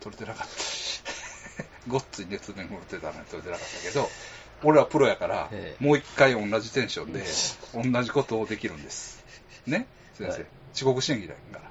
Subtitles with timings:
[0.00, 0.54] 取れてなかった。
[1.88, 4.10] ごっつい熱弁振ってたのに取れてなかったけど、
[4.62, 7.24] 俺はプロやから、ええもう一回同じテンションで、
[7.92, 9.24] 同じことをできるんです。
[9.66, 9.86] ね？
[10.14, 11.70] 先生、はい遅刻しなきゃいけないから。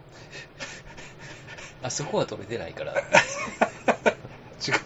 [1.83, 2.94] あそこは取れてないから。
[4.59, 4.83] 遅刻、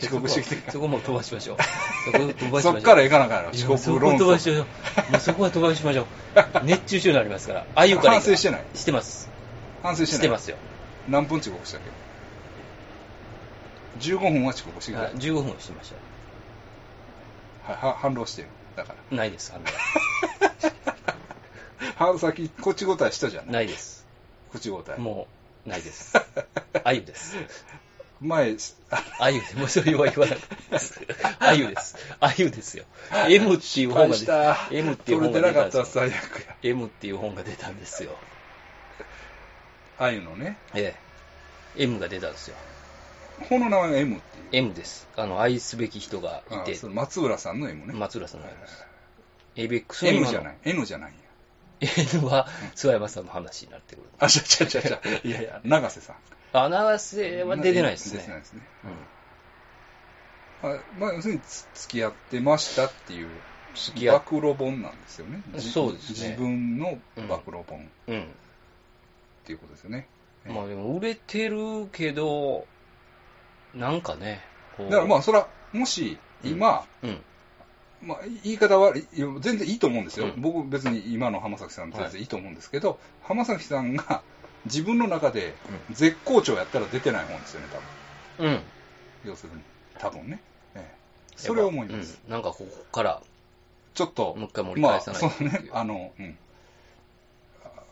[0.00, 1.56] 遅刻してきてそこもう飛ばしましょう。
[2.04, 3.50] そこ飛ばしましょそうっから行かなあかんの。
[3.50, 4.18] 遅刻論争。
[4.18, 5.12] 飛ばしましょう。
[5.12, 6.06] もうそこは飛ばしましょう。
[6.62, 7.66] 熱中症になりますから。
[7.74, 8.12] あゆから。
[8.12, 9.28] 反省してないしてます。
[9.82, 10.18] 反省してない。
[10.18, 10.56] してますよ。
[11.08, 12.05] 何分遅刻したっけ？
[13.98, 15.02] ?15 分は遅刻してきた。
[15.02, 15.92] はい15分してまし
[17.64, 18.48] はいは反論してよ。
[18.76, 18.98] だから。
[19.10, 19.14] た。
[19.14, 19.52] ないです。
[19.54, 19.64] あの
[21.96, 23.50] 春先、こっち答えしたじゃない。
[23.52, 24.06] ないです。
[24.52, 25.00] 口答え。
[25.00, 25.26] も
[25.66, 26.12] う、ないです。
[26.84, 27.36] あゆです。
[28.20, 28.56] 前、
[28.90, 30.56] ああゆで、もうそれは言わなくて。
[31.38, 31.96] あゆです。
[32.20, 32.84] あゆですよ。
[33.28, 36.10] M っていう本が出失敗した M っていう本が出たんですよ。
[36.62, 38.16] M っていう本が出たんですよ。
[39.98, 40.58] ああいうのね。
[40.74, 40.94] え
[41.76, 41.82] え。
[41.82, 42.56] M が出たんですよ。
[43.48, 44.24] 本の名前が M って。
[44.52, 45.08] M です。
[45.16, 47.92] あの、愛すべき人がいて松浦さんの M ね。
[47.94, 48.86] 松浦さんの M です。
[49.56, 50.56] エイベックスの M じゃない。
[50.64, 51.20] N じゃないんや。
[52.14, 54.04] N は諏訪山さんの話になってくる。
[54.18, 55.00] あ、ちゃちゃちゃちゃ。
[55.24, 56.16] いやいや、永瀬さん。
[56.52, 58.18] あ、長瀬は出てないですね。
[58.20, 58.62] 出てないですね。
[58.84, 58.90] うん
[60.62, 63.28] あまあ、要するにつ付き合ってましたっていう、
[63.74, 65.42] 付き合っ暴露本なんですよね。
[65.56, 68.26] じそうですね自分の暴露本っうん。
[69.44, 70.08] ていうことですよね。
[70.46, 72.66] まあでも売れてるけど、
[73.76, 74.42] なんかね、
[74.78, 77.22] だからまあ、そら、もし、今、うん。
[78.02, 80.26] まあ、言い方悪い、いや全然いいと思うんですよ。
[80.26, 84.22] うん僕別に今の浜崎さんと全然いいと思うんですけど、浜崎さんが
[84.66, 85.54] 自分の中で
[85.90, 87.68] 絶好調やったら出てない本ですよね、
[88.38, 88.50] 多分。
[88.50, 88.62] うん。
[89.24, 89.60] 要するに。
[89.98, 90.40] 多分ね。
[90.74, 90.96] ええ
[91.36, 92.20] それを思います。
[92.24, 92.30] うん。
[92.30, 93.22] なんかここから、
[93.94, 96.38] ちょっと、もう一回盛り返さないとまあ、そうね、あの、うん。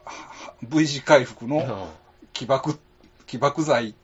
[0.05, 2.05] は V 字回復のうん
[2.35, 2.79] 起爆、
[3.27, 3.95] 起爆剤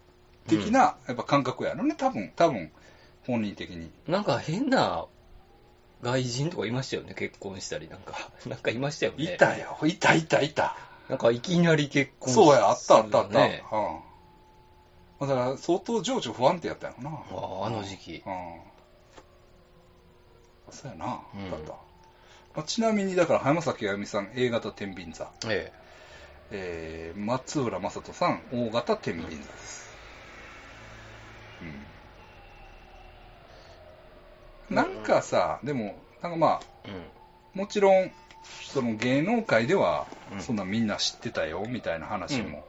[0.51, 2.71] 的な、やっぱ感覚やろね、多分、多分、
[3.27, 3.91] 本人的に。
[4.07, 5.07] なんか変な
[6.03, 8.31] 外人とかいましたよね、結婚したりなんか。
[8.47, 9.35] なんかいましたよね。
[9.35, 10.77] いたよ、いたいたいた。
[11.09, 13.39] なんかいきなり結婚そうや、あったあったあった。
[13.39, 13.65] ね
[15.21, 15.29] うん。
[15.29, 17.11] だから、相当情緒不安定やったよな。
[17.11, 18.61] ああの時期うん。
[20.71, 21.73] そうやな、うんだった。
[22.55, 25.31] まあ、ちなみに、だから、浜崎あゆみさん、A 型天秤座。
[25.47, 25.73] え
[26.53, 29.80] えー、松浦正人さん、大型天秤座です。
[34.71, 34.77] うん。
[34.77, 36.91] なんかさ、でも、なんかまあ、え。
[37.55, 37.61] うん。
[37.61, 38.11] もちろん、
[38.73, 42.65] その芸能界ではう、んそんなみんな知ってたよ、みたいな話も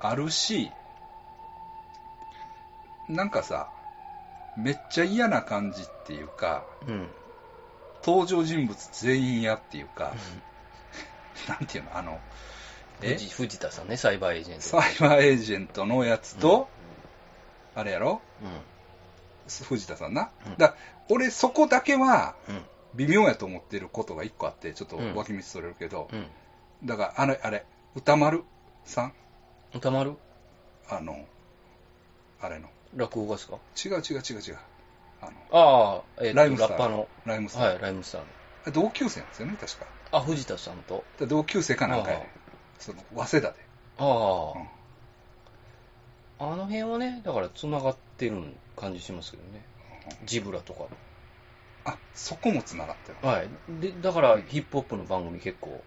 [0.00, 0.70] あるし、
[3.08, 3.68] なんかさ、
[4.56, 7.08] めっちゃ嫌な感じっていうか、うん。
[8.04, 10.12] 登場人物全員嫌っていうか、
[11.48, 12.20] なんていうの、あの、
[13.00, 13.14] え？
[13.14, 14.62] 藤藤田さんね、サイバーエージェント。
[14.62, 16.68] サイバーエージェントのやつと、
[17.74, 18.20] あれやろ？
[18.42, 20.30] う藤田さんな。
[20.46, 20.76] うんだ
[21.10, 22.34] 俺そこだけは。
[22.94, 26.26] 微妙やと思ってることが一個あって、ちょっとうん脇道それるけど、うん。
[26.84, 28.44] だから、あれ、あれ、歌丸
[28.84, 29.12] さん？
[29.74, 30.16] 歌丸？
[30.88, 31.24] あの、
[32.40, 32.68] あれの。
[32.94, 33.56] 落語家ですか？
[33.84, 34.58] 違う違う違う違う。
[35.22, 37.08] あの、ああ、えっ、ライムスターと、ラッパーの。
[37.24, 37.68] ライムスター。
[37.68, 38.26] はい、ライムスターの。
[38.72, 39.86] 同級生なんですよね、確か。
[40.12, 41.04] あ、藤田さんと？
[41.18, 42.30] で同級生かなんかやね
[42.78, 43.58] その、早稲田で。
[43.98, 44.68] ああ、うん
[46.42, 48.42] あの辺はね、だから繋がってる
[48.76, 49.64] 感じしますけどね。
[50.24, 50.86] ジブラとか。
[51.84, 53.18] あ、そこも繋がってる。
[53.22, 53.48] はい。
[53.80, 55.84] で、だからヒップホップの番組結構、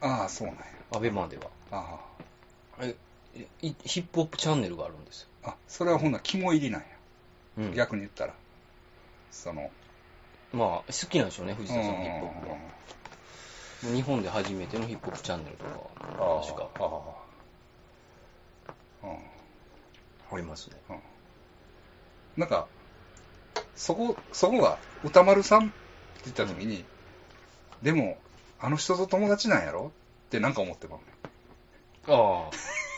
[0.00, 0.64] ああ、そうなんや。
[0.94, 1.50] アベマでは。
[1.70, 1.98] あ
[2.80, 2.96] え
[3.60, 5.28] いヒップホップチャンネルがあるんですよ。
[5.44, 5.50] あ。
[5.50, 6.86] あ、それはほんなら肝入りなんや。
[7.58, 7.74] うん。
[7.74, 8.32] 逆に言ったら。
[9.30, 9.70] その、
[10.54, 13.96] まあ、好きなんでしょうね、藤田さんのヒップホップうんは。
[13.96, 16.84] 日本で初めてのヒップホップチャンネルとか、あ確か、あ
[19.02, 19.39] あうん
[20.32, 20.76] ありますね。
[22.36, 22.66] なんか、
[23.74, 25.72] そこ、そこが歌丸さんって
[26.26, 26.84] 言った時に、
[27.82, 28.18] でも、
[28.60, 29.92] あの人と友達なんやろ？
[30.26, 31.04] ってなんか思ってまうね。
[32.08, 32.50] ああ、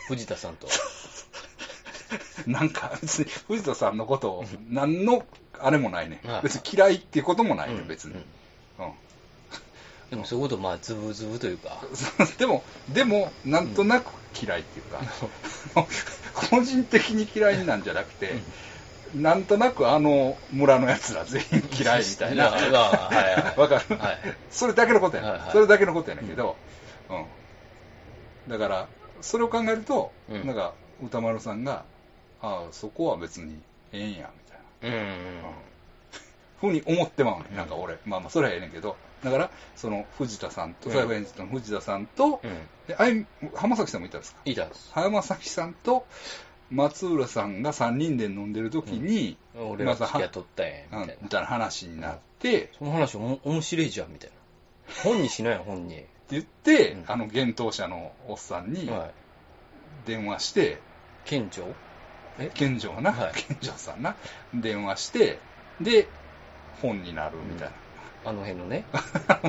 [0.09, 0.69] 藤田さんと。
[2.47, 5.25] なんか別に藤田さんのことを何の
[5.59, 6.43] あれもないねはい。
[6.43, 8.15] 別に嫌いっていうこともないね、うん別に。
[8.15, 8.21] うん
[8.87, 8.93] うん
[10.13, 11.81] でもそういうこと、まあ、ズブズブというか、
[12.37, 15.01] でも、でも、なんとなく嫌いっていうか、
[16.51, 18.35] 個人的に嫌いなんじゃなくて、
[19.15, 22.49] なんとなくあの村のやつら全員嫌いみたいな。
[22.53, 23.59] ああはいはい。
[23.59, 24.19] わかる、はい。
[24.51, 25.51] それだけのことやね、はいはい。
[25.51, 26.59] それだけのことやねんけど、
[27.09, 27.27] うん。
[28.49, 28.89] だから、
[29.23, 30.47] それを考えると、うん。
[30.47, 31.87] なんか、歌丸さんが、
[32.43, 33.63] ああ、そこは別に
[33.93, 34.99] ええんや、みたいな。
[34.99, 35.07] うん。
[35.07, 35.72] うん
[36.69, 37.99] ふうに思ってまうねん、なんか俺。
[38.05, 42.51] まあまあ、それはええねんけど、だから、その、藤田さんと、うんサイバーエンジの藤田さんと、うん。
[42.51, 42.59] うん。
[42.89, 44.41] であい浜崎さんもいたんですか？
[44.45, 44.91] いいだんです。
[44.93, 46.07] 浜崎さんと
[46.71, 51.23] 松浦さんが3人で飲んでる時に、俺ら付き合っとったんや、うんみたいな。
[51.23, 55.03] みたいな話になって、その話おも面白いじゃん、みたいな。
[55.05, 55.97] 本にしなよ、本に。
[55.99, 59.11] って言って、うんあの、幻冬者のおっさんにはい。
[60.07, 60.79] 電話して、
[61.25, 61.67] 県庁
[62.39, 64.17] え健丈な、はい健丈さんな、
[64.55, 65.39] 電話して、
[65.81, 66.09] で、
[66.83, 67.75] 本になるみたいな。
[68.25, 68.85] あの辺のね。
[68.93, 68.99] な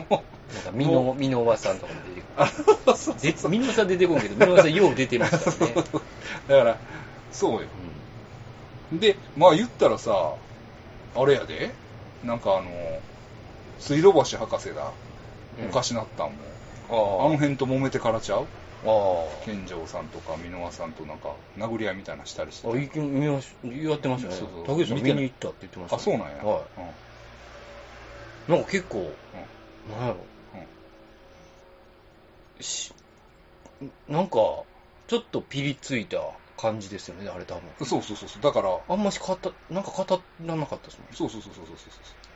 [0.01, 0.24] んか、
[0.71, 2.85] ミもノ、ミノワさんとかも出てくる。
[2.85, 5.74] で そうそうミノワさん出てこんけど、ミノワさんよう出てましたね。
[6.47, 6.77] だから、
[7.31, 7.68] そうよ。
[8.94, 10.33] で、まあ言ったらさ、
[11.15, 11.71] あれやで、
[12.24, 12.69] なんかあの、
[13.80, 14.91] 水道橋博士だ、
[15.59, 16.33] うんおかしなったんも、
[16.89, 18.39] ああの辺と揉めてからちゃう？
[18.39, 18.45] あ。
[18.85, 22.71] あ健丈さんとか箕輪さんとなんか殴り合いみたいなしたりしてあ。
[22.71, 24.35] やってましたね。
[24.35, 26.44] そうそう見に行ったって言ってました、あ、そうなんや。
[26.44, 26.88] はうんい。
[28.48, 29.16] なんか結構、
[29.90, 30.25] なんやろ。
[32.60, 32.94] し、
[34.07, 34.38] なんか、
[35.07, 36.18] ちょっとピリついた
[36.57, 37.69] 感じですよね、あれ多分。
[37.80, 38.42] うんそうそうそうそう。
[38.42, 41.13] だから、あんまし語っ、なんか語らなかったですもん。
[41.13, 41.86] そうそうそうそうそうそ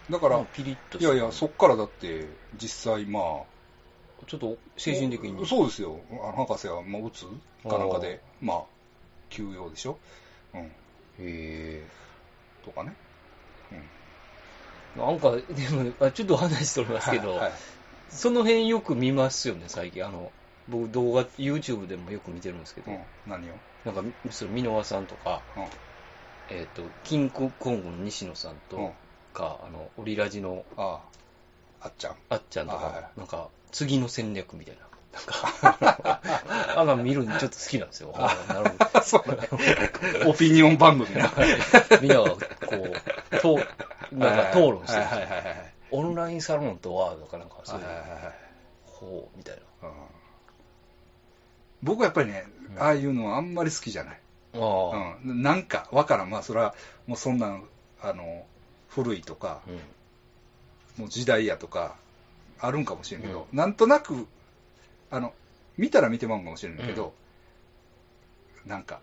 [0.09, 0.11] う。
[0.11, 5.45] だから、ピリッといやいや、そっからだって、実際まあ、ちょっと精神的に。
[5.45, 5.99] そうですよ。
[6.23, 7.25] あの博士は、まあ、うつ？
[7.63, 8.63] かなんかで、まあ、
[9.29, 9.99] 休養でしょ？
[10.53, 10.61] うん。
[10.61, 10.71] へ
[11.19, 11.87] え。
[12.63, 12.95] とかね。
[14.97, 17.51] なんか、でも、あちょっと話しておりますけど、はいはい。
[18.09, 20.03] その辺よく見ますよね、最近。
[20.03, 20.31] あの、
[20.67, 23.55] 僕動画、YouTube でもよく見てるんですけど、うん、何を？
[23.85, 25.65] なんか、その、箕輪さんとか、うん。
[26.49, 28.91] えっ、と、キングコングの西野さんとうん。
[29.33, 31.01] か、あの、オリラジのあ
[31.81, 32.15] あ、あっちゃん。
[32.29, 33.11] あっちゃんとか、あはいはい。
[33.17, 34.86] なんか、次の戦略みたいな。
[35.13, 36.21] なんか、
[36.75, 38.13] あが見るのちょっと好きなんですよ。
[38.15, 39.01] あなるほど。
[39.01, 39.37] そうね。
[40.25, 41.31] オピニオン番組な。
[42.01, 42.37] みんなが、こ
[43.31, 43.59] う、と
[44.11, 45.73] なんか討論してるはいはいはいはい。
[45.91, 47.85] オンラインサロンとは、とかなんか、そういう、
[48.85, 49.89] ほう、みたいな。
[49.89, 49.95] うん
[51.83, 54.19] 僕はやっぱりね、うんああいうのはあんまり好きじゃない。
[54.53, 55.41] うん。
[55.41, 56.29] なんか、わからん。
[56.29, 56.75] まあ、それは、
[57.05, 57.63] もうそんなん、
[58.01, 58.45] あの、
[58.89, 61.01] 古いとか、うん。
[61.01, 61.95] もう時代やとか、
[62.59, 64.27] あるんかもしれんけど、なんとなく、
[65.09, 65.33] あの、
[65.77, 67.13] 見たら見てまうんかもしれんけど、
[68.65, 68.99] なんか、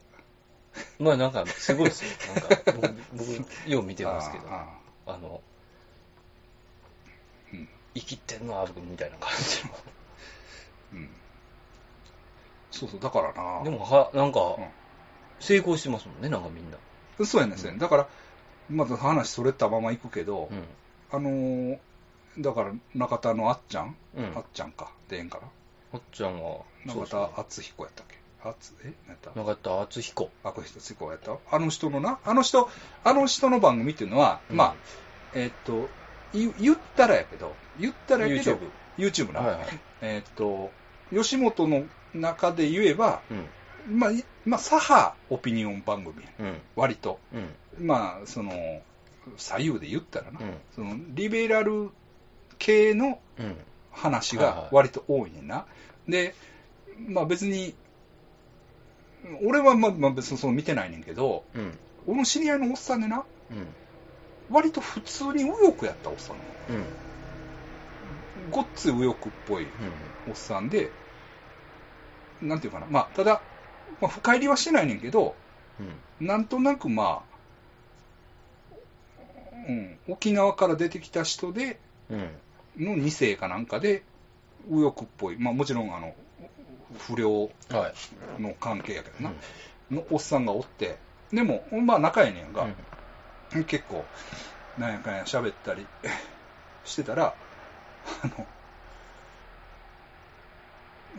[0.98, 2.10] まあなんか、すごいですよ。
[2.34, 4.66] なんか、僕、僕 よう見てますけど、あ
[5.06, 7.68] あの、ーうん。
[7.94, 9.74] 生きてんな、僕みたいな感じの。
[10.94, 11.10] うん。
[12.70, 14.68] そうそう、だからなでも、は、なんかうん、
[15.40, 16.76] 成功してますもんね、なんかみんな。
[17.24, 17.80] そうやねん、そうやねん。
[17.80, 18.08] だから、
[18.68, 20.64] まず話それったまま行くけど、うん。
[21.12, 21.78] あのー
[22.38, 25.40] だから中田のあっちゃん、うんあっちゃんか、でええんか
[25.94, 26.94] あっちゃんは、な。
[26.94, 28.18] 中田敦彦やったっけ？
[28.42, 28.92] 敦え？
[29.06, 29.30] 何やった？
[29.40, 30.30] 中田敦彦。
[30.42, 31.38] あ、これ人彦やった？
[31.50, 32.68] あの人のな、あの人、
[33.04, 34.74] あの人の番組っていうのは、うんまあ、
[35.34, 35.88] えーっと、
[36.32, 38.58] 言言ったらやけど、言ったらやけど、YouTube
[38.98, 39.40] YouTube な。
[39.40, 39.66] はいはい。
[40.02, 40.70] えーっと、
[41.12, 43.98] 吉本の中で言えば、うん。
[43.98, 46.60] まあ、いまあ、左派オピニオン番組やうん。
[46.74, 47.20] 割と。
[47.32, 47.86] うん。
[47.86, 48.52] まあ、その、
[49.36, 50.54] 左右で言ったらな、うん。
[50.74, 51.90] その、リベラル
[52.58, 53.56] 系のうん。
[53.94, 55.66] 話が割と多いねんな。
[56.08, 56.34] で、
[57.08, 57.74] まあ別に、
[59.44, 61.78] 俺はまあまあ別にその見てないねんけど、うん。
[62.06, 63.66] 俺の知り合いのおっさんでな、うん。
[64.50, 68.50] 割と普通に右翼やったおっさんなのうん。
[68.50, 69.66] ごっつい右翼っぽい
[70.28, 70.90] おっさんで、
[72.42, 73.40] なんていうかな、まあ、ただ、
[74.00, 75.34] まあ、深入りはしてないねんけど、
[76.20, 76.26] うん。
[76.26, 77.34] なんとなくまあ、
[79.66, 81.78] うん、沖縄から出てきた人で、
[82.10, 82.28] うん。
[82.78, 84.02] の2世かなんかで、
[84.68, 86.14] 右翼っぽい、まあもちろんあの、
[86.98, 87.92] 不良は
[88.38, 88.40] い。
[88.42, 89.32] の関係やけどな、
[89.90, 90.96] のおっさんがおって、
[91.32, 92.66] でも、まあ仲やねんが、
[93.66, 94.04] 結構、
[94.78, 95.86] なんやかんや喋ったり
[96.84, 97.34] してたら、
[98.22, 98.46] あの、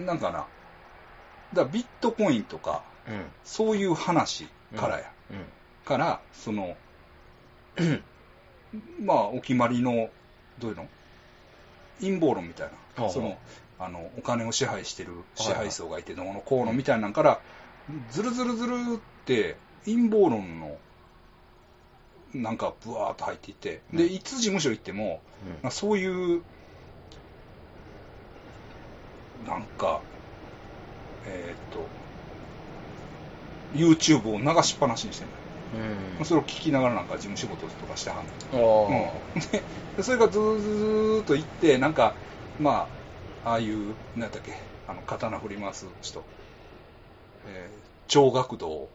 [0.06, 0.46] なんかな、
[1.54, 3.26] だビットコインとか、うん。
[3.44, 4.46] そういう話
[4.76, 5.12] からや。
[5.32, 5.46] うん。
[5.86, 6.76] から、その、
[9.02, 10.10] まあ、お決まりの、
[10.60, 10.88] どういうの？
[12.02, 13.38] 陰謀論みたいな、その、
[13.80, 17.40] あの、お金を支配してる支配層がいて、どうのこうのみたいなんから、
[18.12, 20.78] ずるずるずるって、陰謀論の、
[22.34, 24.14] なんか、ブワーっと入っていって、で、うん。
[24.14, 25.52] いつ事務所行っても、うん。
[25.64, 26.42] まあ、そういう、
[29.48, 30.02] なんか、
[31.28, 31.88] えーっと、
[33.74, 35.32] YouTube を流しっぱなしにしてる
[36.20, 36.26] うん。
[36.26, 39.40] それを聞きながらなんか事務仕事とかしてはんあの、あ。
[39.52, 39.64] で
[39.98, 42.16] でそれがずーずーっと行って、なんか、
[42.58, 42.90] ま
[43.44, 44.54] あ、ああいう、なんやっけ、
[44.88, 46.26] あの、刀振り回す人、
[47.46, 48.90] えー、超学堂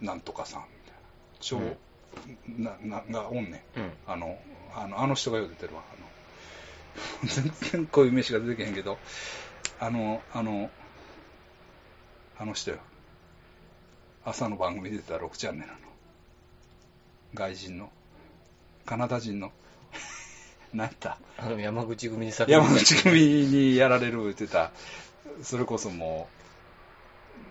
[0.00, 1.00] なんとかさん、みたいな、
[1.40, 3.80] 超、な、な、がおんねん。
[3.80, 3.92] うん。
[4.06, 4.38] あの、
[4.76, 5.82] あの、あの人がよう出てるわ。
[5.92, 6.08] あの、
[7.24, 8.98] 全然こういう飯が出てけへんけど、
[9.78, 10.70] あの、あの、
[12.36, 12.78] あの人よ。
[14.24, 15.76] 朝の番組出てた6チャンネルの。
[17.34, 17.90] 外人の。
[18.86, 19.52] カナダ人の。
[20.72, 24.72] 何やったあの山口組で作山口組にやられる言ってた。
[25.42, 26.28] それこそも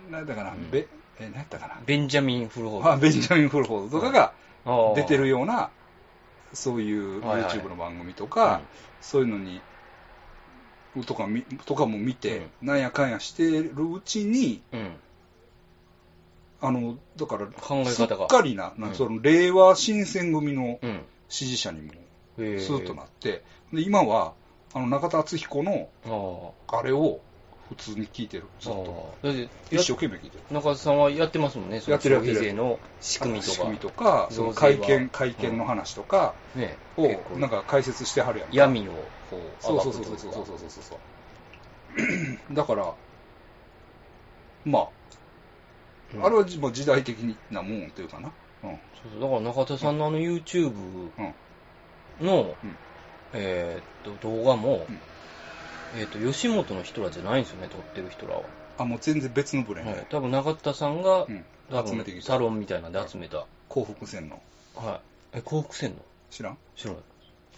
[0.08, 0.88] う、何やったかな、うんべえ、
[1.20, 1.80] 何やったかな。
[1.86, 4.32] ベンジャミン・フルホーあベンジャミン・フルフォードとかが
[4.64, 5.70] ド出てるような、
[6.52, 8.60] そういうはいはい YouTube の番組とか、
[9.00, 9.60] そういうのに、
[11.06, 14.96] とかみとかも見て、なんやかんやしてるうちに、うん。
[16.68, 16.76] うん。
[16.76, 18.26] あの、だから、考えすっ方が。
[18.26, 21.04] かりな、なんうんその令和新選組のうん。
[21.28, 21.92] 支持者にも
[22.38, 23.42] へースーッとなって、
[23.72, 24.34] で今は、
[24.72, 25.88] あの中田敦彦の
[26.68, 26.78] ああ。
[26.78, 27.20] あれを
[27.68, 29.16] 普通に聞いてる、ずっと。
[29.22, 30.44] ああだって一生懸命聞いてる。
[30.50, 33.52] 中田さんはやってますもんね、そのやってるやってる消費税の仕組みとか。
[33.52, 38.54] 仕組みとか、その増税は会見、会見の話とかね、を結構、なんか解説してはるやんか。
[38.56, 40.94] 闇をこうそう暴そうそうそうそうそうそうそ
[42.50, 42.54] う。
[42.54, 42.94] だから、
[44.64, 44.88] まあ、
[46.14, 47.16] うんあれはじまあ時代的
[47.50, 48.30] なもんというかな。
[48.62, 48.70] うん。
[48.70, 48.78] そう
[49.12, 52.76] そうだから中田さんのあの YouTube うんの、うん
[53.32, 54.98] えーっと動画も、うん
[55.96, 58.42] えーっと吉本の人らじゃないんですよね、撮ってる人らは。
[58.78, 59.90] あ、もう全然別のブレンド。
[59.90, 61.44] はい、多分中田さんが、うん。
[61.70, 62.26] 多分集めてきた。
[62.26, 63.46] サロンみたいなんで集めた。
[63.68, 64.42] 幸福洗脳。
[64.74, 65.00] は
[65.34, 65.38] い。
[65.38, 65.96] え、幸福せんの
[66.30, 66.58] 知らん？
[66.76, 67.00] 知らない。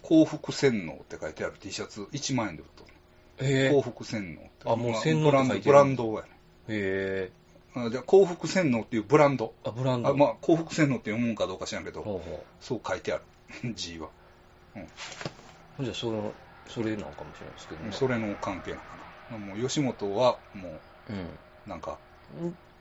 [0.02, 3.46] 幸福洗脳って書いてある T シャツ1万円で売っとる。
[3.46, 4.50] へ幸福洗脳って。
[4.66, 6.28] あもうま洗脳ブランド、ブランドやね。
[6.68, 7.30] え。
[7.30, 7.45] へあ
[7.90, 9.52] じゃあ幸福洗脳っていうブランド。
[9.64, 9.68] え。
[9.68, 10.09] あ、ブランド。
[10.09, 13.23] あまあ、幸福洗脳って読むんかどうか知らんけど、ほうほそう書いてある。
[13.75, 14.09] G は。
[15.78, 15.85] う。
[15.85, 16.35] じゃあ、その、
[16.66, 17.92] それなのかもしれないですけどね。
[17.92, 18.88] それの関係なのか
[19.30, 19.38] な。
[19.38, 20.80] もう吉本はも
[21.11, 21.16] うん。
[21.66, 21.99] う、なんか、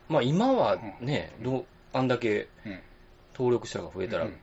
[0.08, 2.80] まあ今はね、どうあんだけうん。
[3.34, 4.36] 登録者が増えたらうん、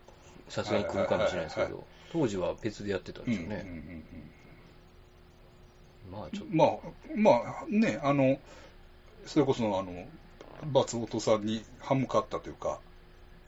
[0.50, 3.66] さすがに来るかもしれないですけど、当時は別でやってたんうんうんうんですよね。
[6.12, 6.78] まあちょっうんまあ、
[7.16, 8.38] まあね、あの、
[9.26, 10.06] それこそ、あの、
[10.72, 12.80] 松本さんに歯向かったというか、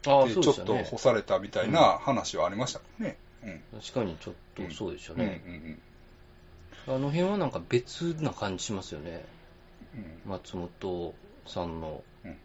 [0.02, 0.76] と、ああ、でちょっと。
[0.84, 3.16] 干されたみたいな話はありましたもんね。
[3.44, 3.80] うん。
[3.80, 5.78] 確かにちょっとそうでしたうんうんね。
[6.86, 9.24] あの辺はなんか別な感じしますよね。
[9.94, 10.30] うんうん。
[10.30, 11.14] 松本
[11.46, 12.36] さんのうん、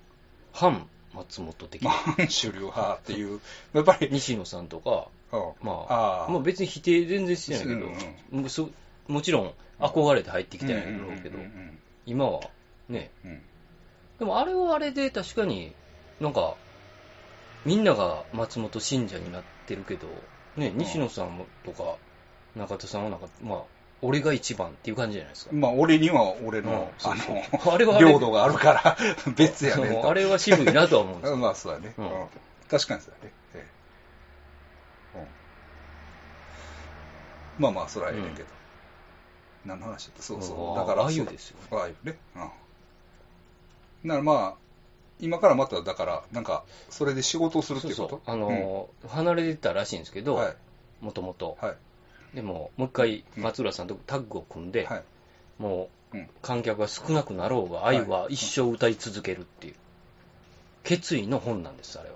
[0.54, 2.00] 反松本的まあ、な。
[2.14, 3.40] 反主流派っていう、
[3.74, 7.88] やっぱり、西野さんとか、うんまああ、まあ別に否定全然してないけうんど、
[8.42, 8.70] もうそ
[9.08, 12.42] もちろん憧れて入ってきたんやろうけどうんう、ん今は
[12.90, 13.42] ね、うんうん
[14.22, 15.74] でもあれはあれで確かに
[16.20, 16.54] なんか、
[17.66, 20.08] みんなが松本信者になってるけど、
[20.56, 21.96] ね、ん西野さんとか
[22.56, 23.60] 中田さんはなんか、まあ、
[24.04, 25.52] 俺が一番っていう感じじゃないですか。
[25.56, 28.98] まあ、俺には俺の、うんあの、あれは領土があるから、
[29.36, 31.38] 別やねあれは渋いなとは思うんですよ。
[31.42, 31.96] まあ、そうだね。
[31.98, 32.28] ううんん
[32.70, 33.34] 確かにそうだね。
[33.56, 33.68] え
[35.16, 35.28] えうん
[37.64, 38.50] まあまあ、それはええねんけど。
[39.66, 40.22] 何の話だった？
[40.22, 40.72] そうそうう。
[40.74, 42.16] んだから、ああゆそうですよねああいうね。
[42.36, 42.52] うん。
[44.06, 44.56] だからまあ、
[45.20, 48.10] 今からまた、だから、なんか、それで仕事をするっていうこと？
[48.10, 50.56] そうそうあのー離れてたらしいんですけど、はい。
[51.02, 51.58] もともと。
[51.62, 51.76] は
[52.34, 52.36] い。
[52.36, 55.04] でも、もう一回松浦さんとタッグを組んで、はい。
[55.60, 59.76] もううん観客が少なくなろうが、はい愛は一生歌い続けるっていう、
[60.84, 62.16] 決意の本なんです、あれは。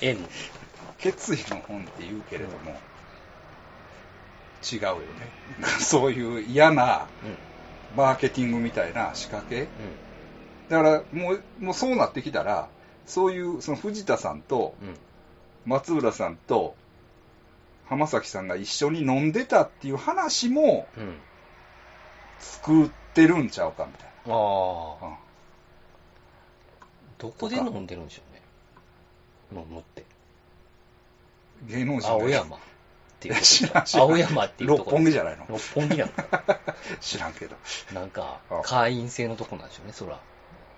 [0.00, 0.18] N。
[0.98, 2.80] 決意の本って言うけれども、
[4.72, 5.02] 違うよね。
[5.80, 7.96] そういう嫌なうん。
[7.96, 9.68] マーケティングみたいな仕掛けうん。
[10.68, 12.68] だからもう、もうそうなってきたら、
[13.06, 14.96] そういう、その藤田さんとうん。
[15.66, 16.74] 松浦さんと
[17.88, 21.18] 浜崎さんが一緒に飲んでたっていう話もうん。
[22.38, 25.04] 作ってるんちゃうかみたいああ。
[25.10, 25.18] な。
[27.18, 29.62] どこで飲んでるんでしょうね。
[29.62, 30.04] 飲むって。
[31.62, 32.60] うん、芸能人青山っ
[33.20, 33.34] ていう
[33.94, 35.46] 青山っていうと六こ本木じゃないの？
[35.48, 36.12] 六本木なの？
[37.00, 37.56] 知らんけど。
[37.92, 40.20] なんかあ、会員制のとこなんでしょうね、そら。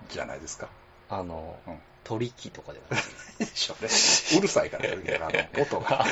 [0.08, 0.68] じゃないですか。
[1.08, 1.78] あの、うん。
[2.04, 3.44] 取引とかではなくて。
[3.44, 3.76] でしょ
[4.38, 6.02] うるさいからやるけど、あの、音が。
[6.02, 6.06] あ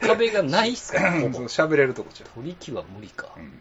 [0.00, 1.12] 壁がないっすから。
[1.14, 2.30] 喋れるとこちゃう。
[2.34, 3.28] 取引は無理か。
[3.36, 3.60] うん。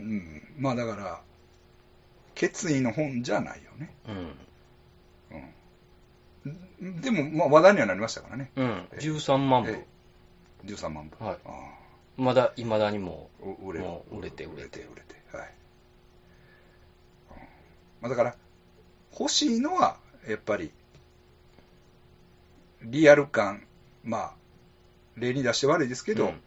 [0.00, 0.42] うん。
[0.58, 1.20] まあだから、
[2.34, 3.94] 決意の本じゃないよね。
[4.08, 4.34] うん。
[6.82, 7.00] うん。
[7.00, 8.50] でも、まあ話題にはなりましたからね。
[8.56, 8.88] うん。
[8.98, 9.86] 13万部え。
[10.64, 11.24] え13万部。
[11.24, 11.50] はいあ
[12.16, 13.28] まだ、未だにも
[13.64, 13.72] 売
[14.22, 15.36] れて売れて、売れて。
[15.36, 15.52] はい。
[18.04, 18.36] うんまあだから、
[19.18, 19.96] 欲しいのは、
[20.28, 20.70] やっぱり、
[22.82, 23.66] リアル感、
[24.04, 24.34] まあ、
[25.16, 26.40] 例に出して悪いですけど、うん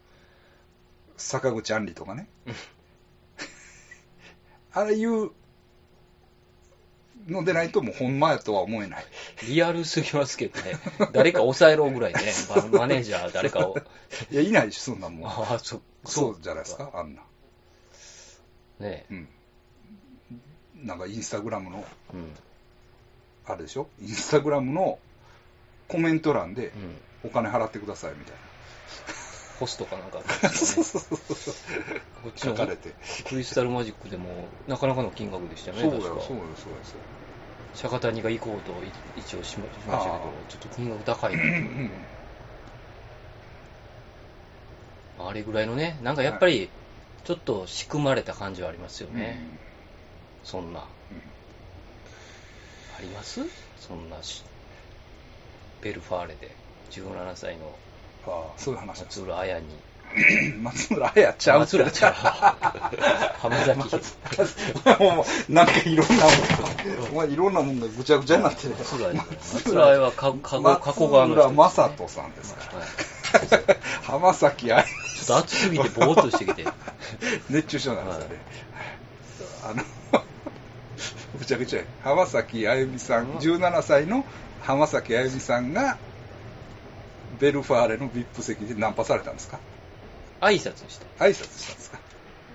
[1.20, 2.54] 坂口杏里とかねうん。
[4.72, 5.32] ああいう
[7.26, 9.04] のでないともうほんまやとは思えない。
[9.48, 10.78] リアルすぎますけどね。
[11.12, 12.20] 誰か抑えろぐらいね。
[12.72, 13.76] ママネージャー誰かを。
[14.30, 15.28] いや、いないし、そんなもん。
[15.28, 17.22] ああ、そ、そうじゃないですか、あんな。
[18.78, 19.28] ねうん。
[20.84, 22.30] なんかインスタグラムの、うん。
[23.46, 23.88] あれでしょ？
[24.00, 24.98] インスタグラムの
[25.88, 27.30] コメント欄でうん。
[27.30, 28.34] お金払ってくださいみたい
[29.58, 30.48] ホストかなんか、な。
[30.50, 31.54] そうそうそうそう。
[32.22, 32.94] こっちの書かれて。
[33.28, 36.78] クリスタルマジックでもなかなかの金額でしたよね、そうだよ、そうだよ、そうよ。
[37.74, 39.98] 釈迦谷が行こうとい一応しましたけどあ、
[40.48, 41.90] ちょっと金額高いなうんうん
[45.28, 46.70] あれぐらいのね、なんかやっぱり、
[47.24, 49.40] ちょっと仕組まれた感じはありますよね、
[50.44, 50.80] そんな。
[50.80, 50.86] うん。
[52.98, 53.40] あります？
[53.80, 54.42] そんなし、
[55.82, 56.50] ベルファーレで、
[56.90, 57.72] 17歳の
[58.26, 59.66] ああ、そういう話松浦綾に、
[60.62, 61.60] 松村綾ちゃう？
[61.60, 62.14] 松浦ちゃう。
[63.38, 63.78] 浜崎、
[65.04, 68.74] もう、なんかいろんなもん、お前いろんなもんがぐちゃぐちゃになってる。
[68.78, 69.14] 松浦綾
[69.54, 71.50] 松浦綾はか加護加古川の人。
[71.52, 72.78] 松浦正人さんですから。
[72.78, 72.88] はい。
[74.02, 76.64] 浜崎あゆちょっと暑すぎてぼーっとしてきて。
[77.50, 78.36] 熱中症なんですよね。
[79.68, 79.84] あの、
[81.38, 84.24] ぐちゃぐちゃや浜崎あゆみさん、17歳の
[84.62, 85.98] 浜崎あゆみさんが、
[87.38, 89.60] ベルファーレの VIP 席でナンパされたんですか？
[90.40, 91.06] 挨拶して。
[91.18, 91.98] 挨拶したんですか？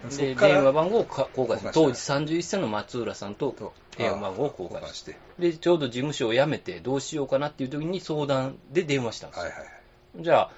[0.09, 5.03] そで、電話番号をか交換して、当時31歳の松浦さんと電話番号を交換し。
[5.03, 5.19] てて。
[5.39, 9.43] で、ちょうど事務所を辞めてどうしようかなっていう時に相談で電話したんですよ。
[9.43, 9.67] はいはい
[10.15, 10.51] じゃ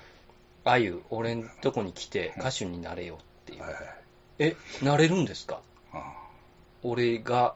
[0.66, 3.62] あ、あゆ、俺んとこに来て歌手になれよっていう。
[3.62, 3.74] はい。
[3.74, 3.94] はいはい。
[4.40, 5.62] え、なれるんですか？
[5.94, 5.98] あ
[6.86, 7.56] 俺が、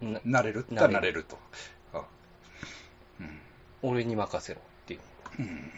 [0.00, 1.38] なあなれるったらなれると。
[3.20, 3.40] うん。
[3.82, 5.00] 俺に任せろっていう。
[5.38, 5.70] うん。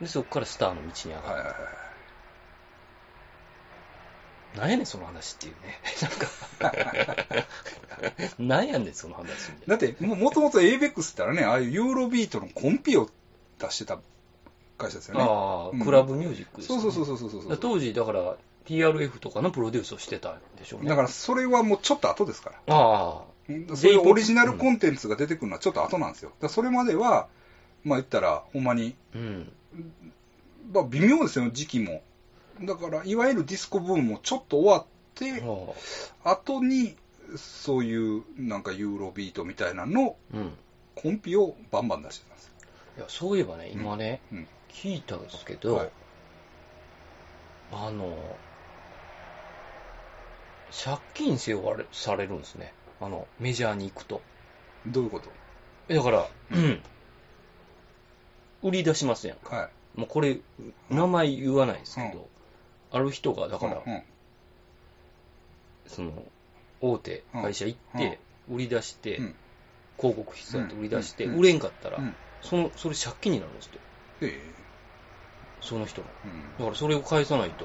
[0.00, 1.26] で、そこからスターの道に上がる。
[1.26, 1.56] はいはいはい。
[4.58, 5.80] なんやねん、その話っていうね。
[6.60, 6.72] なん
[7.18, 7.46] か、
[8.38, 9.76] なんやねん、その話みたいな。
[9.76, 13.08] だって、ももともと ABEX ってたらね、ああいうユーロビートのコンピを
[13.58, 13.98] 出してた
[14.78, 15.22] 会社ですよね。
[15.22, 18.36] ああ、うんクラブミュージックです、そうそうそうそうそうそうだから当時、だから
[18.70, 20.88] TRF とかのプロデュースをしてたんでしょうね。
[20.88, 22.74] だからそれはもうちょっと後ですから。
[22.74, 26.30] ああ、そういうオリジナルコンテンツが出てくるのはちょっと後なんですよ。
[26.40, 27.26] だそれまでは、
[27.82, 29.52] まあ言ったら、ほんまに、うん。
[30.72, 32.02] まあ微妙ですよ、時期も。
[32.62, 34.84] だから、いわゆるディスコブームもちょっと終わっ
[35.16, 35.42] て、
[36.22, 36.94] あ後に、
[37.36, 40.52] そういうなんかユーロビートみたいなの、あうん。
[40.94, 42.52] コンピをバンバン出してたんですよ。
[42.98, 44.46] いや、そういえばね、今ね、うん。
[44.68, 45.90] 聞いたんですけど、はい
[47.72, 48.16] あの、
[50.72, 52.72] 借金背負われされるんですね。
[53.00, 54.20] あの、メジャーに行くと。
[54.86, 55.30] どういうこと？
[55.88, 56.82] えだから、うん。
[58.62, 59.56] 売り出しますやんか。
[59.56, 59.98] はい。
[59.98, 60.38] もうこれ、
[60.90, 62.24] 名前言わないですけど、うん
[62.92, 64.02] ある人が、だから、うんうん
[65.86, 66.12] その、
[66.80, 68.18] 大手会社行って、
[68.50, 69.34] 売り出して、うん
[69.96, 73.78] 広告必要って売り出して、うん売れんかったら、うんその、それ借金になるんですって。
[74.22, 74.40] え
[75.60, 76.06] その人の。
[76.24, 77.64] えうんだからそれを返さないと、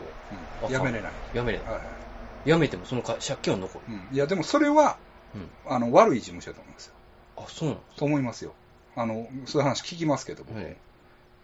[0.63, 1.11] うんやめれない。
[1.33, 1.67] やめれない。
[1.67, 2.04] はいはい
[2.45, 3.85] やめてもそのか借金は残る。
[3.89, 4.97] うんいや、でもそれは、
[5.33, 5.49] うん。
[5.71, 6.93] あの、悪い事務所だと思いますよ。
[7.37, 8.53] あ、そうなんと思いますよ。
[8.95, 10.77] あの、そういう話聞きますけど、僕もえ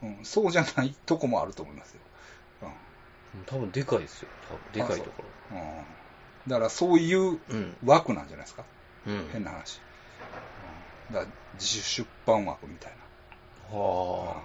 [0.04, 2.02] うん、そうじゃないとこもあると思いますよ。
[3.46, 4.30] 多分でかいですよ。
[4.74, 5.84] 多分でかいとこうんうん
[6.48, 7.40] だからそういうろ。
[7.50, 7.78] うん。
[7.86, 8.66] 枠なんじゃないですか。
[9.08, 9.30] うん。
[9.32, 9.80] 変な話。
[11.10, 12.94] うんだ自主出版枠みたい
[13.72, 13.78] な。
[13.78, 14.42] は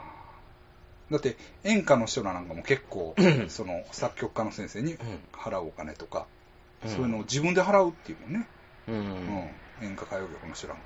[1.10, 6.26] だって演歌の人らなんかも結構うん その作曲家の先生にうん払うお金とか、
[6.84, 8.46] うんそういうのを自分で払うっていうもんね、
[8.88, 8.92] あ。
[8.92, 8.98] うん。
[8.98, 9.50] うん
[9.82, 10.80] 演歌歌謡曲の人らも、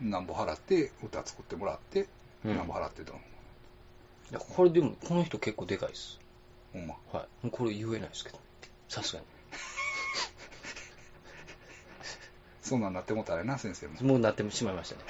[0.00, 2.06] うん、なんぼ払って歌作ってもらって、
[2.44, 6.20] うんなんぼ払ってと思いや、これでも、この人結構でかいです。
[6.74, 7.46] うほんまはい。
[7.46, 8.38] もうこれ言えないですけど。
[8.88, 9.26] さすがに。
[12.62, 15.02] そんなんなってもうたらやな先生ももうなってしまいましたね。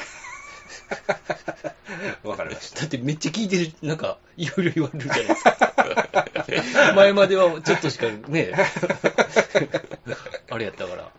[2.22, 6.92] わかりましただってめっちゃ聞いてる、なんか、いろいろ言われるじゃないですか。
[6.96, 8.52] 前まではちょっとしかね、
[10.50, 11.10] あれやったから。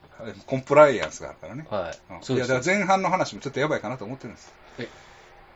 [0.45, 2.13] コンプライアンスがあるからね、はい。
[2.13, 4.87] うんそういやだから前半の話もちょっとやばいかなと思ってるんですえ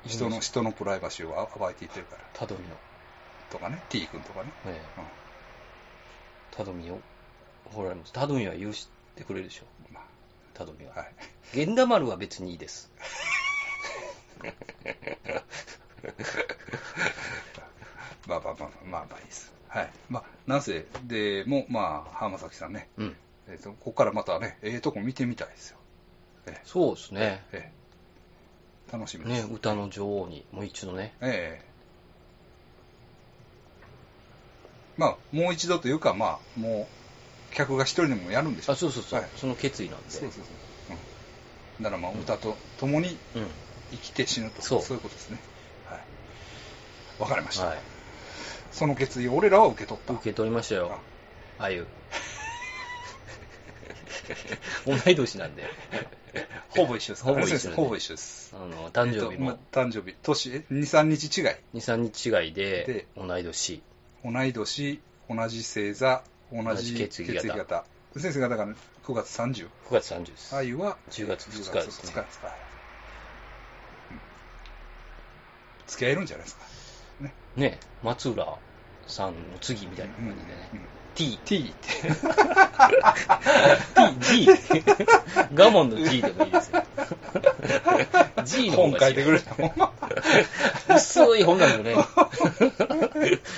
[0.05, 2.75] 人の人のプライバシーを暴いていってるからたどみの。
[3.51, 5.07] とかね T 君とかね、ええうん
[6.51, 6.99] たどみを、
[7.65, 7.95] ほら。
[8.13, 9.63] たどみは許してくれるでしょ。
[9.91, 10.01] ま
[10.53, 10.99] たどみはあ。
[10.99, 11.13] はい
[11.53, 12.91] 源田丸は別にいいです。
[18.27, 19.51] まあまあまあまあまあまあいいです。
[19.67, 19.89] はい。
[20.09, 23.15] まあ、なんせ、で、もう、まあ、浜崎さんね、うん。
[23.47, 25.77] えっ、と、ここからまたね、ええとこ見てみたいですよ。
[26.47, 27.43] えそうですね。
[27.51, 27.83] えええ
[28.91, 31.15] 楽しみです。、ね歌の女王にもう一度ね。
[31.21, 31.73] ええ
[34.95, 36.91] まあ、もう一度というか、まあ、も
[37.49, 39.21] う、客が一人でもやるんでしょあ、そうそうそう。
[39.21, 40.09] はいその決意なんで。
[40.09, 40.57] そうそうそう。
[40.89, 40.97] うん。
[41.83, 43.51] だからまあ、歌と共にうん。
[43.93, 45.37] 生きて死ぬと、そういうことですね。
[45.85, 46.01] はい。
[47.21, 47.67] わかりました。
[47.67, 47.77] はい。
[48.71, 50.13] その決意を俺らは受け取った。
[50.13, 50.99] 受け取りましたよ。
[51.59, 51.85] あゆ。
[54.85, 55.63] 同い年なんで。
[56.69, 57.23] ほぼ一緒です。
[57.23, 58.55] ほぼ一緒ほぼ一緒です。
[58.55, 61.45] あの、誕生日えっと誕生日、年、え？2、3日違い。
[61.45, 63.83] 2、3日違いでで、同い年。
[64.23, 67.85] 同い年、同じ星座、同同じじ血血液型。
[68.17, 68.73] 先生がだから
[69.05, 69.67] 9月30。
[69.89, 70.55] 9月30です。
[70.55, 72.11] 愛は10月2 10日ですね。
[72.13, 72.47] 月ですか。
[74.11, 74.19] うん
[75.87, 76.65] 付き合えるんじゃないですか。
[77.19, 77.33] ね。
[77.55, 78.61] ね、松浦
[79.07, 80.69] さんの次みたいな感じでね。
[80.73, 80.92] うん T、T って。
[81.15, 81.73] T、G。
[85.53, 86.83] ガモンの G でもいいですよ。
[88.43, 89.73] G の本書いてくれたもん。
[90.95, 92.05] 薄い本なんだよね。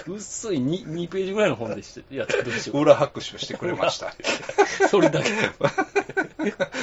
[0.08, 2.82] 薄い 2, 2ページぐらいの本でしてやってどうしよう。
[2.82, 4.13] 裏拍手してくれました。
[4.89, 5.30] それだけ。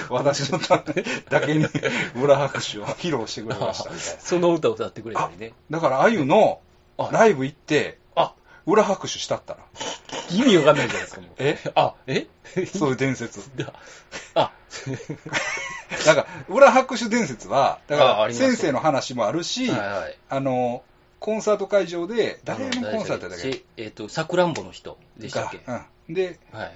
[0.08, 1.66] 私のためだけに
[2.20, 3.90] 裏拍手を披露してくれました。
[3.92, 5.52] その歌を歌ってくれたりね。
[5.70, 6.60] だから、あゆの
[6.98, 8.01] あライブ行って、あ、
[8.66, 9.60] 裏拍手したったら。
[10.30, 11.30] 意味わかんないじゃないですか、もう。
[11.38, 11.58] え？
[11.74, 12.26] あ、え？
[12.66, 13.50] そういう伝説。
[13.56, 13.72] だ
[14.34, 14.52] あ、
[16.06, 20.18] だから、裏拍手伝説は、だから、ああります先生の話もあるし、はいはい。
[20.28, 20.82] あの、
[21.20, 23.52] コンサート会場で、誰のコンサートだっけ？
[23.52, 25.58] しえっ、と、さくらんぼの人でしたっけ？
[25.58, 26.14] がうん。
[26.14, 26.72] で、はい。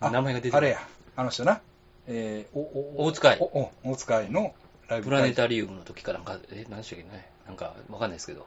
[0.00, 0.80] あ名前が出てあれや、
[1.16, 1.60] あの人な、
[2.06, 2.60] えー、お、
[3.02, 4.54] お、大塚愛おお大塚愛の
[4.88, 7.30] ライブプラネタリリウムの時かなんか、え、何でしたっけね？
[7.46, 8.46] なんか、わかんないですけど。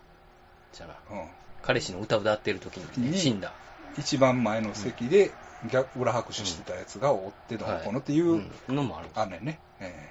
[0.74, 1.20] じゃあな。
[1.22, 1.30] うん。
[1.62, 3.54] 彼氏の歌歌ってる時に、死んだ。
[3.98, 5.32] 一番前の席で、
[5.72, 9.10] 逆裏拍手してたやつが追ってどうのこうのっていう、うんのもある。
[9.16, 9.60] あんねんね。
[9.80, 10.10] え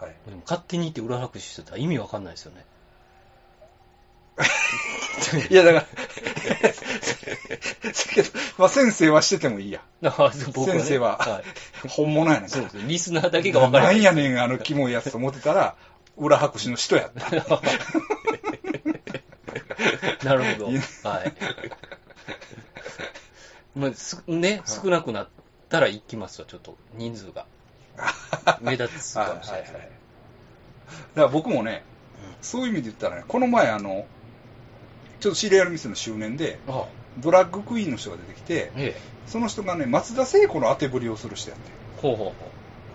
[0.00, 0.14] えはい。
[0.28, 2.64] でも勝手に行って裏拍手してたら意味わかんないですよね。
[5.50, 5.86] いや、だから、
[8.16, 9.80] けど、まあ先生はしててもいいや。
[10.02, 11.42] あ僕ね先生はは
[11.84, 12.78] い、本物やねんそうです。
[12.78, 13.84] リスナーだけが分かる。
[13.84, 15.76] なんやねん、あのキモいやつと思ってたら、
[16.16, 17.30] 裏拍手の人やった。
[20.24, 20.70] なるほど。
[20.70, 21.32] いいはい。
[23.78, 25.28] まあ、すね、少なくなっ
[25.68, 27.46] たら行きますわ、ちょっと、人数が。
[28.60, 29.90] 目立つかもしれないはいはいはいね。
[31.14, 31.82] だから僕もね、
[32.42, 34.06] そういう意味で言ったらね、この前あの、
[35.20, 36.84] ちょっとシリアルミスの周年で、あ
[37.18, 39.00] ドラッグクイーンの人が出てきて、ええ。
[39.26, 41.70] その人がね、松田聖子の当てぶりをする人やって。
[42.00, 42.34] ほうほ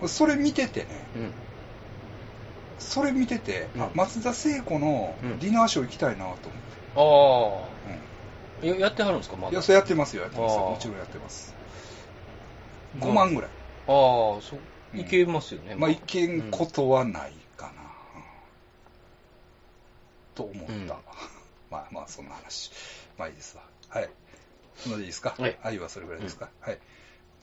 [0.00, 1.18] ほそれ見ててね、う。
[1.18, 1.32] うん。
[2.78, 7.72] それ見てて、あうん松田聖子のうんディナーショー行きたいなと思って。
[8.62, 8.66] ああ。
[8.66, 10.60] ややってはるんですか、まいや、それやってますよ、やってますよ。
[10.60, 11.54] あーもちろんやってます。
[12.94, 13.50] うん5万ぐらい。
[13.50, 13.92] ああ、
[14.40, 14.58] そう
[14.94, 14.96] う。
[14.96, 15.74] んいけますよね。
[15.74, 17.72] まあ、いけんことはないかな。
[17.72, 18.22] うん
[20.34, 20.72] と思った。
[20.72, 20.86] うん
[21.70, 22.70] まあまあ、そんな話。
[23.18, 23.62] まあいいですわ。
[23.88, 24.10] はい。
[24.76, 25.34] それでいいですか？
[25.38, 26.78] はい愛はそれぐらいですか、はい。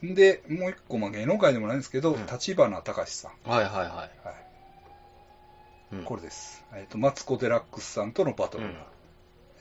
[0.02, 3.50] で、もう一個、まあ芸能界でもないんですけど、うん立花隆さん。
[3.50, 3.86] はいはいはい。
[3.88, 4.10] はい。
[5.92, 6.64] うんこれです。
[6.72, 8.64] えっ、と、マツコ・デラックスさんとのバトル。
[8.64, 8.74] うん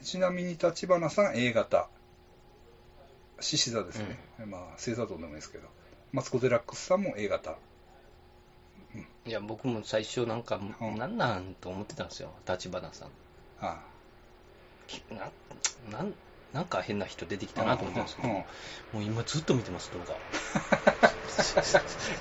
[0.01, 1.89] ちなみに立花さん A 型。
[3.41, 4.17] 獅子座ですね。
[4.45, 5.67] まあ、星座とでもいいですけど。
[6.13, 7.57] マツコ・デラックスさんも A 型。
[9.25, 13.09] いや、僕も最初なんか、うんなんなんと思ってたんですよ、立花さん。
[13.61, 13.81] あ
[14.87, 15.29] きな
[15.91, 16.13] なん
[16.53, 18.43] なんか変な人出てきたなと思ったんですけど、うんも
[18.95, 20.15] う今ずっと見てます、動画。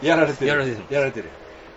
[0.06, 0.46] やられてる。
[0.48, 1.30] やられてるやられてる。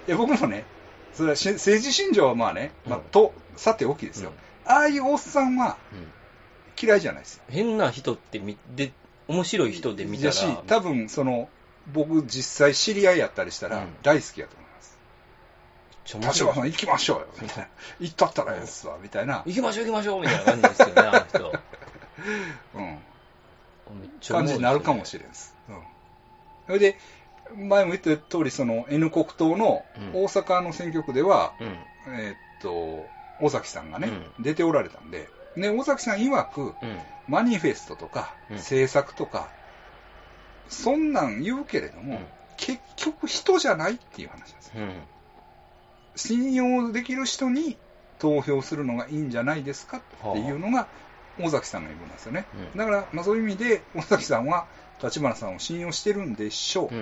[0.07, 0.65] いや、僕もね、
[1.13, 4.31] それはし政治信条はまあね、まあうん、と、さておきですよ。
[4.65, 6.11] ああいうおっさんはうん
[6.81, 7.43] 嫌いじゃないですよ。
[7.49, 8.91] 変な人ってみで、
[9.27, 11.47] 面白い人で見たら、だし、多分、その、
[11.93, 14.97] 僕実際知り合いやったりしたらうん大好きやと思います。
[16.05, 17.67] ちょ面白い立花さん行きましょうよ、 みたいな。
[17.99, 19.43] 行ったったらええっすわ、みたいな。
[19.45, 21.53] 行きましょう行きましょうみたいな感じですよね、あの人。
[22.75, 22.99] うん。
[24.27, 25.55] 感じになるかもしれんです。
[25.69, 25.83] うん。
[26.67, 26.97] それで、
[27.55, 31.53] 前も言った通り、その N 国党のうん大阪の選挙区では。
[31.59, 31.77] うん。
[32.13, 33.07] えーっと、
[33.39, 34.09] 尾崎さんがね、
[34.39, 36.99] う出ておられたんで、ね、尾崎さん曰く、うん。
[37.27, 39.49] マニフェストとか、うん政策とか、
[40.69, 42.25] そんなん言うけれども、うん
[42.57, 44.73] 結局人じゃないっていう話なんですよ。
[44.75, 44.93] うん。
[46.15, 47.75] 信用できる人に
[48.19, 50.01] 投票するのがいいんじゃないですかっ
[50.33, 50.87] ていうのが、
[51.39, 52.45] 尾崎さんの言い分なんですよね。
[52.73, 54.67] うんだから、まあ、そういう意味で、尾崎さんは、
[55.01, 56.95] 立花さんを信用してるんでしょう。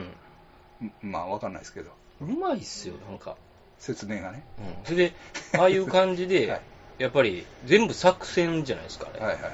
[0.82, 1.12] うん。
[1.12, 3.36] まあ、わかんないですけど、うまいっすよ、なんか。
[3.80, 4.44] 説明がね。
[4.60, 4.86] うん。
[4.86, 5.14] それで、
[5.58, 6.62] ああいう感じで、 はい
[7.00, 9.26] やっぱり全部作戦じゃないですか、あれ。
[9.26, 9.50] はいはいは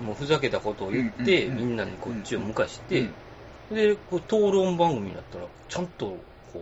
[0.00, 0.02] い。
[0.02, 3.14] もうふざけたことを言って、みんなにこっちを向かして、うん
[3.70, 6.18] で、こう討論番組になったら、ちゃんと、こ
[6.54, 6.60] う、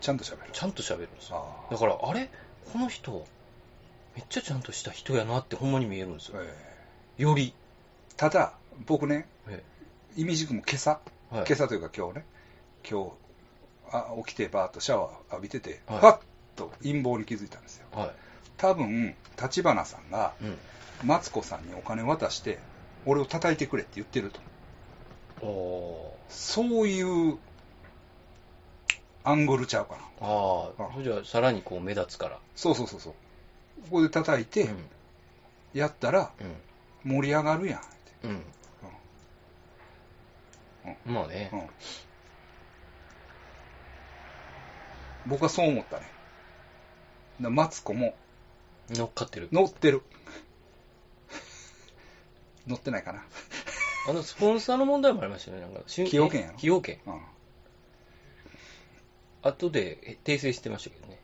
[0.00, 0.38] ちゃんと喋る。
[0.52, 1.44] ちゃんと喋るんですよ。
[1.68, 2.30] あだから、あれ？
[2.72, 3.26] この人、
[4.14, 6.40] めっちゃちゃんとした人やなってほんまに見えるんですよ。
[6.40, 7.52] えより。
[7.52, 8.52] えただ、
[8.86, 9.62] 僕ね、え
[10.16, 11.00] 意味軸も今朝、
[11.32, 12.24] えはい今朝というか今日ね、
[12.88, 13.10] 今日、
[13.92, 16.20] あ起きてバーッとシャワー浴びてて、はいふわっ
[16.56, 17.86] と陰謀に気づいたんですよ。
[17.92, 18.12] は
[18.56, 20.44] 多分、立花さんがい。
[20.44, 20.58] うん。
[21.02, 22.58] マツコさんにお金渡して、
[23.06, 24.40] 俺を叩いてくれって言ってると。
[25.46, 27.38] おそういう
[29.24, 30.00] アングルちゃうかな。
[30.20, 32.38] ああ、あそれじゃあさらにこう目立つから。
[32.54, 33.12] そうそうそうそう。
[33.84, 34.78] ここで叩いて、うん。
[35.72, 36.30] やったら
[37.04, 37.80] 盛り上がるやん。
[38.24, 38.42] うん。
[41.06, 41.14] うん。
[41.14, 41.56] まあねう。
[41.56, 41.60] ん
[45.26, 46.06] 僕はそう思ったね。
[47.40, 48.14] だマツコも
[48.90, 49.48] 乗っかってる。
[49.52, 50.02] 乗ってる。
[52.66, 53.22] 乗ってないかな。
[54.08, 55.62] あの、スポンサーの問題もありましたよね。
[55.62, 56.52] なんか、崎陽軒やろ？
[56.54, 56.98] 崎陽軒。
[57.06, 57.20] うん。
[59.42, 61.18] 後でえ訂正してましたけどね。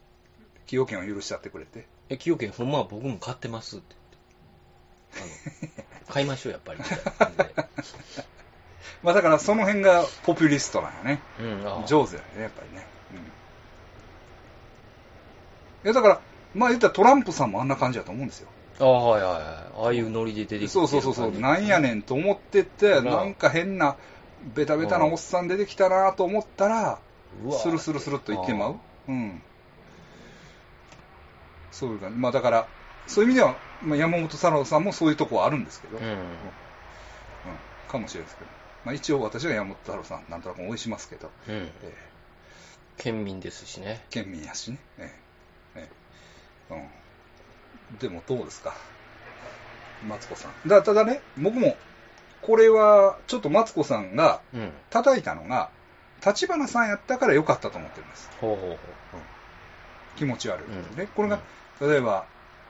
[0.65, 1.87] 崎陽軒を許しちゃってくれて。
[2.09, 3.95] え、崎陽軒ほんまは僕も買ってますって
[5.15, 5.33] 言って。
[5.65, 6.81] あの、 買いましょう、やっぱり。
[6.81, 7.55] みたいな感じで
[9.03, 11.21] まあだからその辺がポピュリストなんよね。
[11.39, 12.87] うん、ああ上手だよね、やっぱりね。
[13.13, 13.33] うん。
[15.87, 16.21] いやだから、
[16.53, 18.49] まあ言ったらトランプさんもあんな感じだと思うんですよ。
[18.81, 19.43] ああ、はいはいはい。
[19.85, 23.95] ああいうノリで出てきてそうそうそうそう、るなんやねんと思ってて、うんなんか変な、
[24.57, 26.99] ベタベタなおっさん出てきたなと思ったら、
[27.53, 28.77] スルスルスルっと言ってまう。
[29.07, 29.41] うん。
[31.71, 32.69] そういうか、まあだから、
[33.07, 36.17] そういう意味では、まあ、山本太郎さんもそういうとこはあるんですけど、ううんん。
[37.87, 38.51] かもしれないですけど、
[38.87, 41.55] まあ一応私は山本太郎さん、なんとなく応援しますけど、うん。
[41.55, 41.71] え
[42.99, 44.03] 県民ですしね。
[44.11, 44.79] ー県民やしね。
[44.99, 45.26] えーえー
[46.71, 48.75] うん、でもどうですか、
[50.07, 50.69] マツコさん。
[50.69, 51.77] だただね、僕も、
[52.43, 54.73] これは、ちょっとマツコさんがうん。
[54.91, 55.71] 叩いたのが、
[56.25, 58.31] 立花さんやったから良かったと思ってるんです。
[58.41, 58.79] ほうほうほう。
[60.17, 61.09] 気持ち悪い、うんね。
[61.15, 61.41] これが、
[61.81, 62.27] 例えば、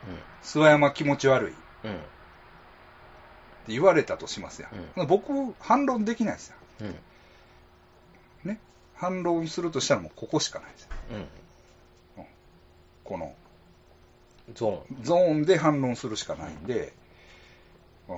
[0.06, 1.90] う諏訪山気持ち悪いってん。
[1.92, 2.00] うん。
[3.68, 5.06] 言われたとしますや、ん。
[5.06, 6.56] 僕、反論できないですよ。
[6.82, 6.96] うん。
[8.44, 8.60] ね。
[8.94, 10.88] 反論するとしたらもうここしかないですよ。
[11.12, 11.28] うん。
[13.04, 13.34] この
[14.54, 15.04] ゾーン。
[15.04, 16.92] ゾーンで反論するしかないんで、
[18.08, 18.16] うん。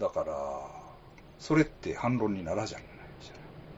[0.00, 0.34] だから、
[1.38, 2.86] それって反論にならじゃない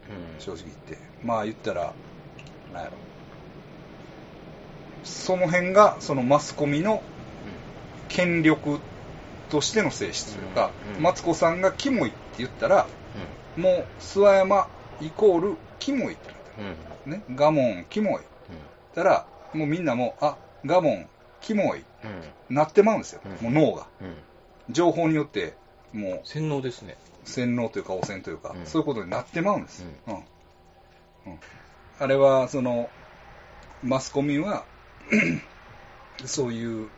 [0.09, 0.41] うん。
[0.41, 0.99] 正直言って。
[1.23, 1.93] まあ言ったら、
[2.73, 2.97] なんやろ。
[5.05, 7.03] その辺が、そのマスコミの
[8.09, 8.81] 権力
[9.51, 12.89] としての性質というか、うんうんマツコさんがキモいって言ったら、
[13.57, 14.69] もう諏訪山
[15.01, 16.65] イコールキモいってうん。
[16.65, 16.75] うん。
[17.07, 17.13] うん。
[17.13, 18.23] ね、ガモンキモい。
[18.95, 21.09] たら、もうみんなもう、あ、ガモン
[21.41, 21.85] キモい、
[22.49, 22.55] うん。
[22.55, 23.21] なってまうんですよ。
[23.25, 23.87] うんもう脳が。
[24.01, 24.15] うん。
[24.71, 25.55] 情報によって、
[25.93, 26.97] もう洗脳ですね。
[27.25, 29.85] 洗脳というか汚染というか、うんそういうことになってまうんです。
[30.07, 30.15] うん。
[30.15, 30.23] うん。
[31.99, 32.89] あれは、その、
[33.83, 34.65] マスコミは、
[36.27, 36.89] そういう、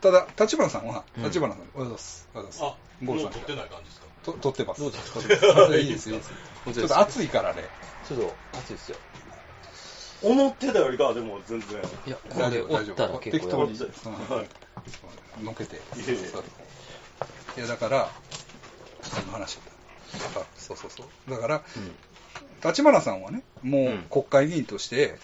[0.00, 2.28] ただ、立花さんは、うん立花さん、おはようございます。
[2.34, 2.78] おはようございます。
[2.80, 4.06] あ、ゴールさんもう撮ってない感じですか？
[4.24, 4.80] と撮ってます。
[4.80, 6.30] どうぞ撮ってますいいです、いいです。
[6.66, 7.62] ちちょっと暑いからね。
[8.08, 8.96] ちょっと暑いですよ。
[10.22, 11.80] 思ってたよりかはでも全然。
[12.06, 14.48] いや、こ大れ折丈夫大丈夫ったら結構適当に、やばいうんはい
[15.42, 15.76] のけて。
[15.76, 18.10] いや、だから、
[19.14, 21.30] 何の話だったあそうそうそう。
[21.30, 21.62] だから、
[22.64, 25.18] 立花さんはね、もううん国会議員として、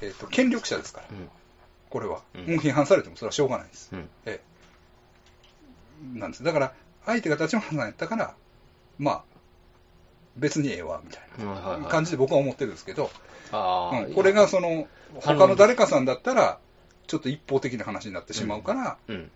[0.00, 1.28] えっ、と、権力者ですから、うん。
[1.90, 2.22] これは。
[2.34, 3.90] うんもう批判されてもそれはしょうがないです。
[3.92, 4.08] うん。
[4.26, 4.40] え
[6.14, 6.18] え。
[6.18, 6.42] なんです。
[6.42, 6.74] だから、
[7.06, 8.34] 相手が立花さんやったから、
[8.98, 9.22] まあ、
[10.36, 11.82] 別にええわ、みたいなはい。
[11.82, 13.10] 感じで僕は思ってるんですけど、
[13.52, 16.58] うんこれがその、他の誰かさんだったら、
[17.06, 19.30] ちょっと一方的な話になってしまうから、うん。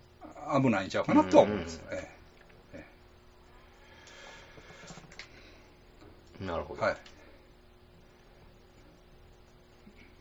[0.63, 2.15] 危ないんちゃうかなとは思うんですよね。
[6.41, 6.83] なるほど。
[6.83, 6.97] はい。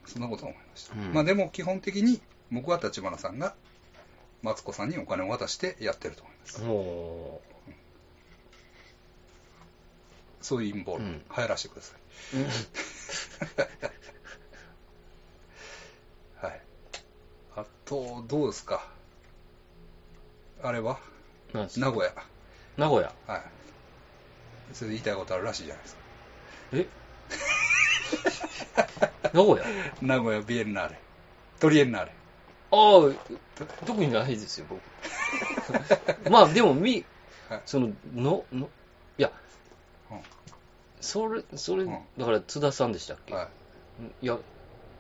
[0.05, 0.95] そんなことは思いました。
[0.95, 3.55] うんまあでも基本的に僕は立花さんが
[4.41, 7.52] マツコさんにお金を渡してやってると思います。
[10.43, 11.99] もそういう陰謀論、うん流行らせてください。
[12.38, 12.45] う、うん
[16.41, 16.62] はい。
[17.56, 18.86] あと、どうですか？
[20.62, 20.99] あれは？
[21.53, 22.13] 名古屋。
[22.77, 23.13] 名古屋？
[23.27, 23.41] はい。
[24.73, 26.01] それで言いたいことあるらしいじゃないですか。
[26.73, 26.88] え？
[29.34, 29.65] 名古屋？
[30.01, 30.99] 名古屋ビエンナーレ。
[31.60, 32.12] トリエンナーレ。
[32.71, 34.82] ああ、特にないですよ、僕。
[36.29, 37.06] まあ、でも、み
[37.49, 38.69] はい、その、の、の、
[41.03, 43.49] それ、それ、うんだから津田さんでしたっけ、は
[44.01, 44.25] い。
[44.25, 44.37] いや、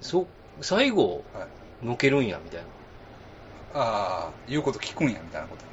[0.01, 0.27] そ
[0.59, 1.47] う、最後、は
[1.81, 1.85] い。
[1.85, 2.67] のけるんや、みたいな。
[3.73, 5.63] ああ、言うこと聞くんや、みたいなこと。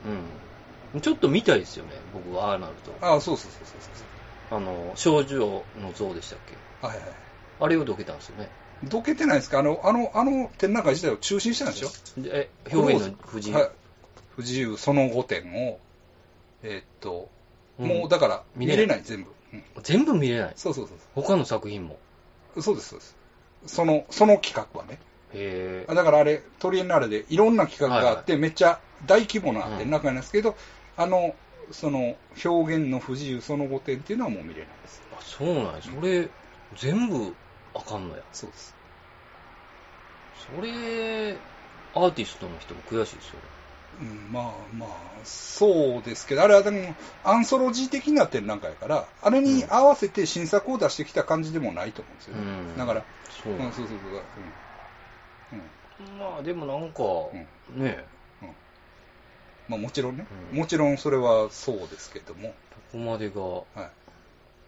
[0.94, 1.00] うん。
[1.00, 2.96] ちょっと見たいですよね、僕は、ああなると。
[3.00, 4.06] ああ、そうそうそうそうそう。
[4.56, 6.56] あの、少女の像でしたっけ？
[6.80, 7.06] はいはい。
[7.60, 8.50] あれをどけたんですよね。
[8.84, 9.58] どけてないですか？
[9.58, 11.88] あの、あの、あの展覧会自体を中止にしたんでしょ？
[12.22, 13.56] でえ、表現の不自由。
[13.56, 13.70] はい。
[14.36, 15.78] 不自由その5点を、
[16.62, 17.28] えーっと、
[17.78, 19.30] うんもうだから見見れないれない、全部。
[19.52, 20.52] うん全部見れない。
[20.56, 21.98] そうそうそう他の作品も。
[22.54, 22.62] そう。
[22.62, 23.16] そうです、そうです。
[23.66, 24.98] その、その企画はね。
[25.32, 25.94] へえ。
[25.94, 30.56] だからあれ、トリエンナーレでいろんな企画があって、めっちゃ大規模な展覧会なんですけど、
[30.96, 31.34] あの、
[31.72, 35.02] その表現の不自由その5点っていうのはもう見れないです。
[35.12, 35.82] あ、そうなんや。
[35.82, 36.30] それ、
[36.74, 37.36] 全部
[37.74, 38.22] あかんのや。
[38.32, 38.76] そうです。
[40.34, 41.40] それ、
[41.94, 43.40] アーティストの人も悔しいですよ。
[44.00, 44.90] うん、まあまあ、
[45.24, 52.40] そうですけど、あれはでも、アンソロジー的な展覧会やから、あれに合わせて新作を出してきた感じでもないと思うんですよね。
[52.40, 52.78] うん。
[52.78, 53.54] だから、そう。
[53.54, 54.24] うん、そうそうそう、
[55.52, 55.58] うん。
[55.58, 56.18] うん。
[56.18, 57.02] まあ、でもなんか、
[57.78, 58.04] ね
[59.68, 60.58] まあもちろんね、うん。
[60.58, 62.54] もちろんそれはそうですけども、ど
[62.90, 63.90] こまでが、わは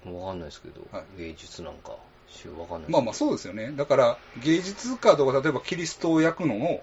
[0.04, 0.08] い。
[0.08, 1.18] かんないですけど、はい。
[1.18, 1.96] 芸術なんか、
[2.28, 3.72] しわかんないまあまあそうですよね。
[3.72, 6.78] だから、芸術家とか、例えばキリストを焼くのをうん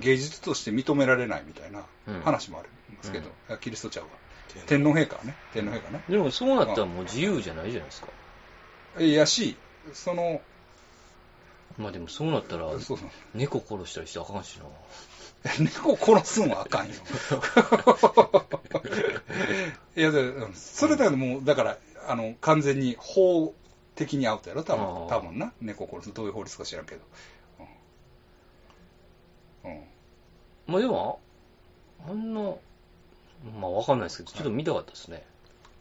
[0.00, 4.10] 芸術として認められないみたいなうん話もありますけど、うんキリストちゃうわ。
[4.66, 6.02] 天皇陛下はね、天皇陛下ね。
[6.08, 8.08] でもそうなったらもう自由じゃないじゃないですか。
[8.98, 9.56] いやし、
[9.92, 10.40] その、
[11.78, 13.08] まあでもそうなったら、そうそう。
[13.34, 14.64] 猫殺したりしてあかんしな。
[15.60, 16.94] 猫殺すんはあかんよ。
[19.96, 20.10] いや、
[20.54, 23.54] それだけどもう、だから、あの、完全に法
[23.94, 25.52] 的にアウトやろ、多あ分、ー多分な。
[25.60, 26.12] 猫殺す。
[26.14, 27.00] どういう法律か知らんけど。
[30.66, 31.20] まあでも、
[32.08, 32.40] あんな、
[33.60, 35.24] まあわかんないですけど、ちょっと見たかったですね。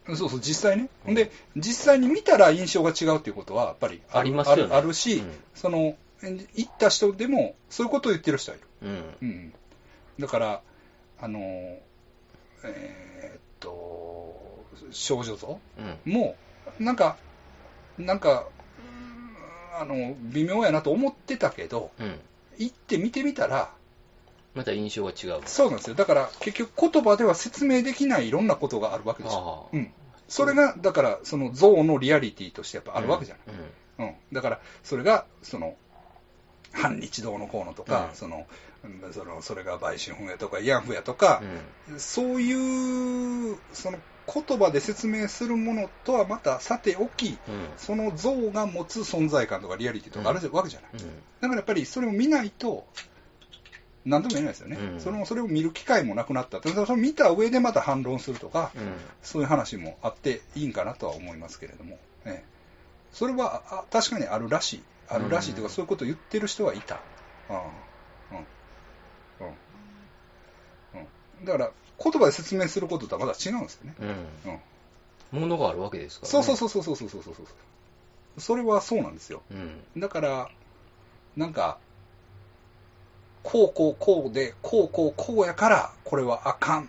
[0.08, 0.90] そうそう、実際ね。
[1.08, 8.68] うんで、実際に見たら印象が違うっていうことは、やっぱりありますよねあるし、うんその、行った人でも、そういうことを言ってる人はいる。
[8.82, 9.04] うん。
[9.22, 9.54] うん。
[10.20, 10.62] だから、
[11.22, 15.60] あの、えーっと、少女像
[16.06, 16.12] うん。
[16.12, 16.36] も、
[16.80, 17.18] なんか、
[17.98, 18.48] なんか、
[18.80, 22.20] うんあの、微妙やなと思ってたけど、うん。
[22.60, 23.74] 行って見てみたら、
[24.54, 25.42] また印象が違う。
[25.46, 25.96] そうなんですよ。
[25.96, 29.70] だから、結局言葉では説明できないいろんなことがあるわけでしょ。
[29.72, 29.92] ああうん。
[30.28, 33.56] それが、だから、その像のリアリティとしてやっぱあるわけじゃない。
[33.98, 34.06] うん。
[34.06, 34.16] うん。
[34.34, 35.76] だから、それが、その、
[36.72, 38.46] 反日道のこうのとか、うんその、
[38.84, 41.42] うんその、それが売春婦やとか、慰安婦やとか、
[41.98, 43.98] そういう、その
[44.34, 47.68] 言葉で説明するものとはまたさておき、うん。
[47.78, 50.92] その像が持つ存在感とかリアリティとかあるわけじゃない。
[50.94, 51.00] うん。
[51.00, 51.04] だ
[51.42, 52.86] からやっぱりそれを見ないと、
[54.06, 54.78] なんとも言えないですよね。
[54.78, 56.62] うんそのそれを見る機会もなくなった。
[56.62, 58.82] それを見た上でまた反論するとか、うん。
[59.22, 62.60] そういう話もあっていいんかなとは思いますけれども、ええ
[63.12, 64.84] それはあ確かにあるらしい。
[65.08, 67.00] あるらしいというか、うんそういうことを言ってる人はいた。
[67.50, 69.48] うんうんうん
[71.00, 71.00] う
[71.44, 73.96] んだから、言葉で説明することとはまだ違うんですよね。
[75.34, 75.40] うん。
[75.42, 76.44] も、う、の、があるわけですから、ね。
[76.44, 78.42] そうそうそうそうそうそうそう。
[78.42, 79.42] それはそうなんですよ。
[79.52, 80.50] うん、だから、
[81.36, 81.78] なんか、
[83.44, 86.84] こうこうこうで、こうこうこうやから、これはあかん。
[86.84, 86.88] っ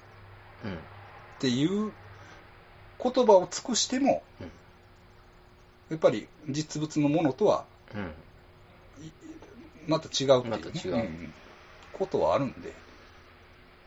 [1.41, 1.93] ていう
[3.03, 4.51] 言葉を尽くしても、うん、
[5.91, 7.65] やっぱり実物のものとは、
[9.87, 11.09] また違うっていう、ね,、ま違う、
[11.93, 12.73] ことはあるんで。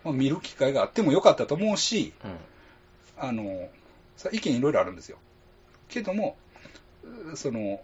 [0.03, 2.37] まあ、見る機会があってもよかったと思うし、うん。
[3.17, 3.69] あの、
[4.17, 5.17] さ意見いろいろあるんですよ。
[5.89, 6.37] けども、
[7.33, 7.81] うその、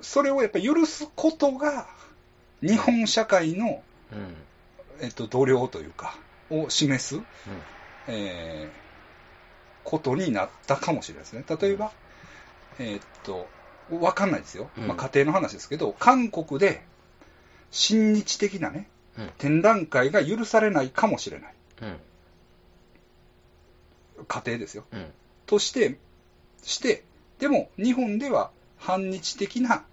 [0.00, 1.86] それをやっぱり許すことが、
[2.60, 3.82] 日本社会の、
[4.12, 4.34] うん。
[5.00, 6.16] えっと、度量というか、
[6.50, 7.24] を示す、うん。
[8.08, 8.82] えー
[9.84, 11.44] ことになったかもしれないですね。
[11.60, 11.92] 例えば、
[12.78, 13.48] えーっと、
[13.90, 14.70] わかんないですよ。
[14.78, 16.84] うんまあ、家庭の話ですけど、韓国で、
[17.70, 19.30] 親日的なね、うん。
[19.38, 21.54] 展覧会が許されないかもしれない。
[21.80, 21.96] うん。
[24.28, 24.84] 家庭ですよ。
[24.92, 25.06] うん。
[25.46, 25.98] として、
[26.62, 27.04] して、
[27.38, 29.84] でも日本では反日的な、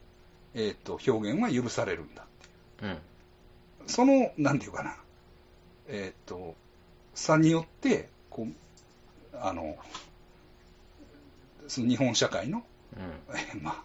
[0.54, 2.26] えーっと表現は許されるんだっ
[2.80, 2.92] ていう。
[2.92, 3.00] うん。
[3.88, 4.98] その、なんていうかな、
[5.88, 6.56] えーっと、
[7.16, 8.54] 差によって、こう、
[9.42, 9.78] あの、
[11.68, 12.64] その日本社会の、
[12.96, 13.36] うん。
[13.36, 13.84] え ーま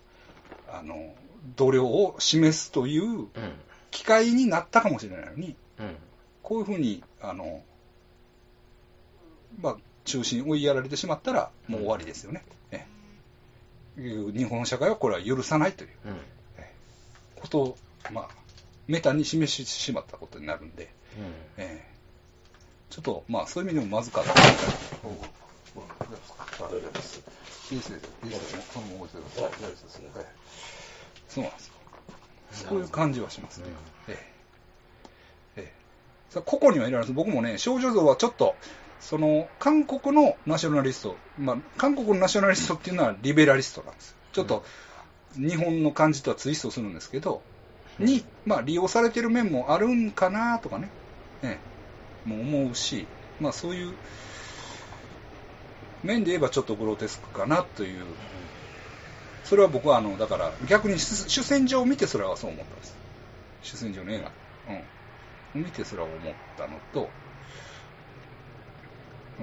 [0.68, 1.14] あ、あの、
[1.57, 3.28] 度量を示すといううん。
[3.90, 5.96] 機会になったかもしれないのに、うん。
[6.42, 7.62] こういうふうに、あの、
[9.60, 12.44] まあ、中心に追いやられてしまったら、もう終わりですよね。
[12.70, 12.86] え
[13.96, 16.16] 日本社会はこれは許さないといううん。
[17.36, 17.78] ことを、
[18.12, 18.28] まあ、
[18.88, 20.90] メタに示してしまったことになるんで、
[21.57, 21.94] ええ
[22.90, 24.32] ちょっと、まあ、そういう意味でもまずかった。
[24.32, 24.36] 大
[26.70, 27.22] 丈夫です。
[27.72, 30.09] いいですよ、いいですよ、そのまま置いてくださ大丈夫ですね。
[30.14, 30.26] はい
[31.28, 31.74] そうなんですよ。
[32.52, 33.66] そういう感じはしますね。
[34.09, 34.12] え
[35.57, 35.72] えええ
[36.30, 38.55] さあ個々にはいろいろあるんです僕もね、少女像はちょっと、
[39.01, 44.16] その、韓国のナショナリスト、まあ、韓国のナショナリストっていうのはリベラリストなんです。
[44.32, 44.64] ちょっと、
[45.36, 47.42] 日本の感じとはツイストするんですけど、
[47.99, 50.88] に、まあ、利用されてる面もあるんかなとかね、
[51.42, 51.59] え
[52.26, 53.07] え、もう思うし、
[53.40, 53.92] まあ、そういう
[56.03, 58.05] 面で言えばちょっとグロテスクかなという、
[59.45, 62.97] それは僕はあの、だから逆に主主戦場を見てそれはそう思ったんです。
[63.62, 64.30] 主戦場の映画。
[65.55, 65.64] うん。
[65.64, 67.09] 見てそれは思ったのと、
[69.41, 69.43] う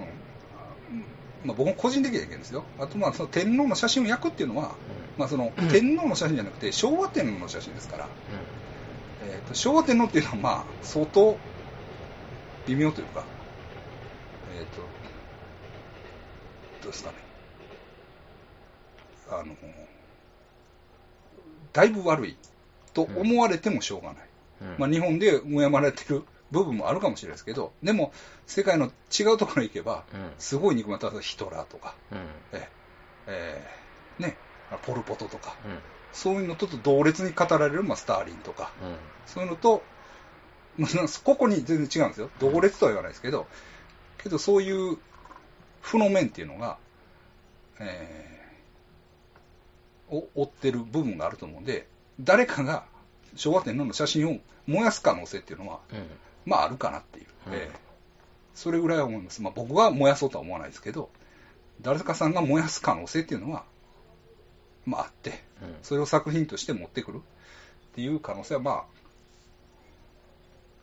[0.94, 1.04] ん。
[1.46, 2.64] まあ、僕も個人的な意見ですよ。
[2.80, 4.76] あと、まあ、その天皇の写真を焼くっていうのは、
[5.18, 8.08] まあ、その、天皇の写真じゃなくて、昭和天皇の写真ですから、
[9.24, 11.38] えーと昭和天皇っていうのは、まあ、相当
[12.68, 13.24] 微妙というか、
[14.58, 14.82] えっ、と、
[16.84, 17.16] どうですかね。
[19.30, 19.56] あの、
[21.74, 22.36] だいぶ悪い
[22.94, 24.24] と思われてもしょうがない。
[24.62, 28.14] うんまあ、日本で敬まれてる部分もあるかもしれないですけど、でも、
[28.46, 30.32] 世界の違うところに行けば、うん。
[30.38, 32.18] すごい憎まれたヒトラーとか、うん。
[32.54, 32.70] え
[33.28, 34.38] えーね、
[34.84, 35.80] ポル・ポトとか、うん。
[36.12, 38.96] そういうのと同列に語られる、まあ、スターリンとか、うん。
[39.26, 39.82] そういうのと、
[40.78, 40.90] まあ、
[41.24, 42.30] ここに全然違うんですよ。
[42.40, 43.48] 同列とは言わないですけど、
[44.22, 44.98] けどそういう
[45.82, 46.78] 負の面っていうのが、
[47.80, 48.32] えー
[50.12, 51.88] を追ってる部分があると思うんで、
[52.20, 52.84] 誰かが
[53.36, 55.98] 昭和天皇の写真を燃やす可能性っていうのは、うん
[56.46, 57.26] まああるかなっていう。
[57.48, 57.92] うんえー
[58.54, 59.42] それぐらいは思います。
[59.42, 61.10] まあ僕は燃やそうとは思わないですけど、
[61.82, 63.64] 誰かさんが燃やす可能性っていうのは、
[64.86, 67.22] まああって、うんそれを作品として持ってくるっ
[67.96, 68.84] ていう可能性はまあ、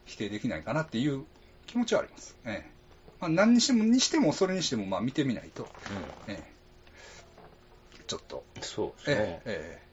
[0.06, 1.24] 否定できないかなっていう
[1.66, 2.36] 気持ちはあります。
[2.46, 2.70] ええ
[3.20, 5.68] まあ、何にしても、にしても、それにしても、まあ見てみないと、
[6.26, 6.52] ええ
[8.06, 9.42] ちょっと、うんそうええですね。
[9.44, 9.88] ええ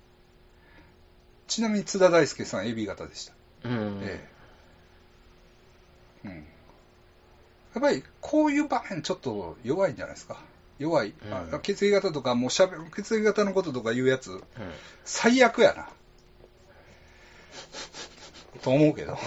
[1.47, 3.33] ちなみに津田大介さん AB 型でした。
[3.65, 4.34] うんええ
[6.25, 6.35] うん。
[6.35, 10.37] やっぱりこういう場面ちょっと弱いんじゃないですか。
[10.79, 11.13] 弱い。
[11.25, 14.41] うんあ血液型とかもうしゃべ血液型のこととか言うやつ、うん
[15.03, 15.89] 最悪やな。
[18.61, 19.17] と思うけど。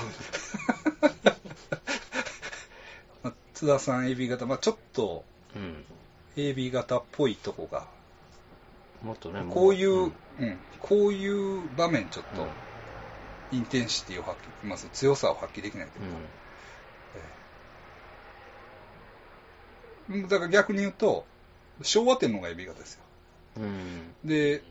[3.23, 5.25] ま あ津田さん AB 型、まあちょっと
[5.55, 5.85] うん。
[6.37, 7.89] AB 型っぽいとこが、
[9.03, 12.47] もっとね、もこういう、うんうん、こういう場面ちょっと、
[13.51, 16.03] インテンシティを発揮、まあ、強さを発揮できないとい
[17.15, 17.19] う
[20.13, 21.27] か、うんだから逆に言うと、
[21.83, 23.03] 昭和天皇が AB 型ですよ。
[23.59, 23.63] うん。
[23.65, 24.15] うん。
[24.25, 24.63] で、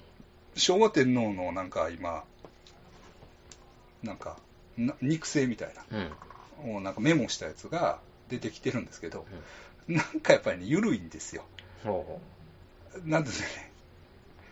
[0.55, 2.23] 昭和天皇のなんか今、
[4.03, 4.37] なんか、
[4.77, 6.09] な肉声みたいうん。
[6.67, 9.25] な、をなんかメモしたやつが出てきてるんですけど、
[9.87, 11.45] なんかやっぱりね、緩いんですよ。
[11.83, 12.19] ほ
[13.05, 13.71] なんですね。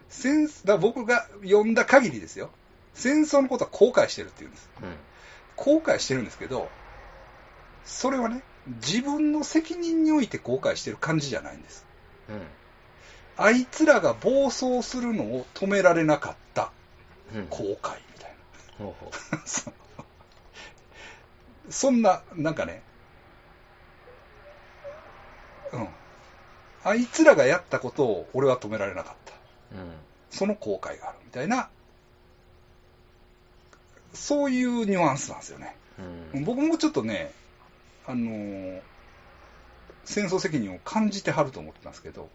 [0.10, 2.50] 戦だ僕が読んだ限りですよ。
[2.94, 4.70] 戦争のことは後悔してるって言うんです。
[4.82, 4.86] う。
[4.86, 4.96] うん。
[5.56, 6.72] 後悔してるんですけど、
[7.86, 11.86] それはね、自分の責任において後悔してる感じじゃないんです。
[13.38, 16.72] あいつらが暴走するのを止められなかった
[17.34, 17.40] うん。
[17.42, 17.48] うん。
[17.50, 17.76] 後悔み
[18.20, 18.36] たい
[18.78, 19.74] ほうほな。
[21.70, 22.82] そんな、なんかね、
[25.74, 25.88] うん。
[26.84, 29.34] あいつらがやったことを俺は止められなかった。
[29.76, 29.80] う。
[29.80, 29.94] うん。
[30.30, 31.70] その後悔があるみたいな、
[34.14, 35.76] そういうニュアンスなんですよね。
[36.34, 36.44] うん。
[36.46, 37.34] 僕もちょっとね、
[38.08, 38.82] あのー
[40.06, 42.30] 戦争責任を感じてはると思ってたんですけど、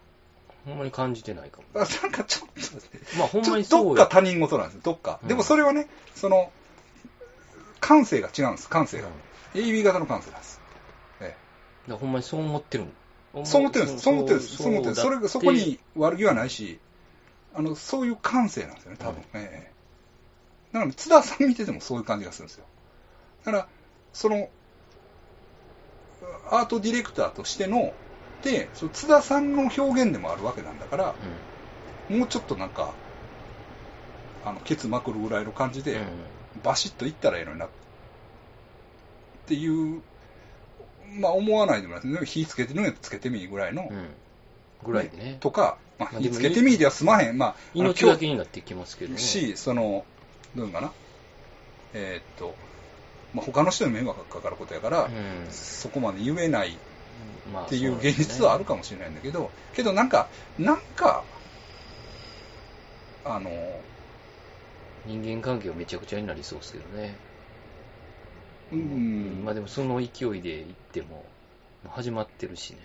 [0.65, 1.63] ほんまに感じてないかも。
[1.73, 5.19] あなんかちょっと、まあ、ほんまにどっか他人事なんですよ、どっか。
[5.23, 6.51] うんでもそれはね、その、
[7.79, 9.07] 感性が違うんです、感性が。
[9.07, 9.13] うん
[9.53, 10.61] AB 型の感性なんです。
[11.19, 11.35] えだか
[11.87, 12.85] らほんまにそう思ってる
[13.35, 15.01] えそう思ってるんです、そう思ってるんです、そう思ってるんです。
[15.01, 16.79] それが、そこに悪気はないし、
[17.53, 19.15] あの、そういう感性なんですよね、多分。
[19.15, 19.71] うんええ
[20.73, 22.65] だから、津田さん見ててもそういう感じがするんですよ。
[23.43, 23.67] だから、
[24.13, 24.49] その、
[26.49, 27.93] アートディレクターとしての、
[28.41, 31.15] で、その津田さんの表現でもあるわけなんだから、
[32.09, 32.93] もうちょっとなんか、
[34.43, 35.85] あの、ケツまくるぐらいの感じうん。
[35.85, 35.99] で、
[36.63, 37.69] バシッといったらいいのにな、っ
[39.45, 40.01] ていう、
[41.19, 42.25] まあ思わないでもないですね。
[42.25, 43.89] 火つけてるのやつつけてみぐらいの、うん。
[43.89, 44.15] うん。
[44.83, 45.37] ぐらいね。
[45.39, 47.37] とか、まあ、火つけてみでは済まへん。
[47.37, 49.19] まあ、命がけになってきますけどね。
[49.19, 50.05] し、その、
[50.55, 50.93] どういうのかな。
[51.93, 52.55] えーっと、
[53.33, 55.47] まあ、他の人に迷惑がかかることやから、うん。
[55.49, 56.79] そこまで言えない
[57.45, 61.25] まあっていう現実はあるかもしれないんだけど、けどなんか、なんか、
[63.23, 63.49] あの、
[65.05, 67.19] 人間関係はめちゃくちゃになりそうですけどね。
[68.71, 70.05] うーん、まあでもその勢
[70.37, 71.25] いでいっても、も
[71.85, 72.79] う始まってるしね。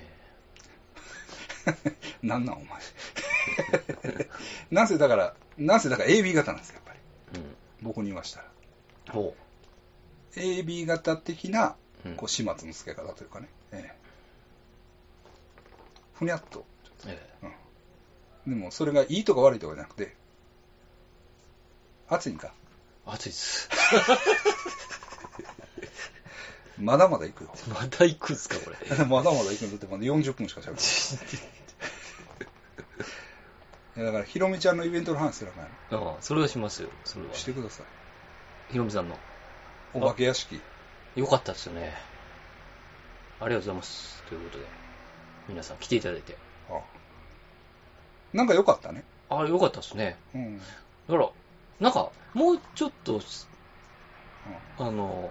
[2.22, 2.68] なんなんお前。
[4.70, 7.40] なんせだから、なんせだから AB 型なんですよ、やっぱり。
[7.40, 7.56] うん。
[7.82, 8.52] 僕に言わしたら。
[9.12, 9.36] ほ
[10.40, 12.08] AB 型的な、う。
[12.08, 13.48] うんこう、始末の付け方というかね。
[13.72, 13.96] ええ
[16.14, 16.64] ふにゃっと。
[17.06, 17.20] え
[18.46, 20.14] でも、それがいいとか悪いとかじゃなくて、
[22.08, 22.52] 暑いんか。
[23.06, 23.68] え暑いっす。
[26.78, 27.54] まだまだ行くよ。
[27.68, 28.76] まだ行くんすか、これ。
[29.06, 30.76] まだまだ行くんだって、まだ40分しか喋っ
[31.28, 31.56] てない。
[33.96, 37.34] いやだから、ひろみちゃんのイベントの話すらないああ、それはしますよ、それはの。。
[37.34, 37.86] してください。
[38.72, 39.18] ひろみさんの。
[39.94, 40.60] お化け屋敷。
[41.16, 41.94] よかったですよね。
[43.40, 44.22] ありがとうございます。
[44.28, 44.64] ということで、
[45.48, 46.36] 皆さん来ていただいて。
[46.70, 46.80] あ
[48.32, 49.04] なんか良かったね。
[49.28, 50.16] あれ良かったですね。
[50.34, 50.58] うん。
[50.58, 50.64] だ
[51.08, 51.30] から、
[51.80, 53.20] なんか、もうちょっと、
[54.78, 55.30] あの、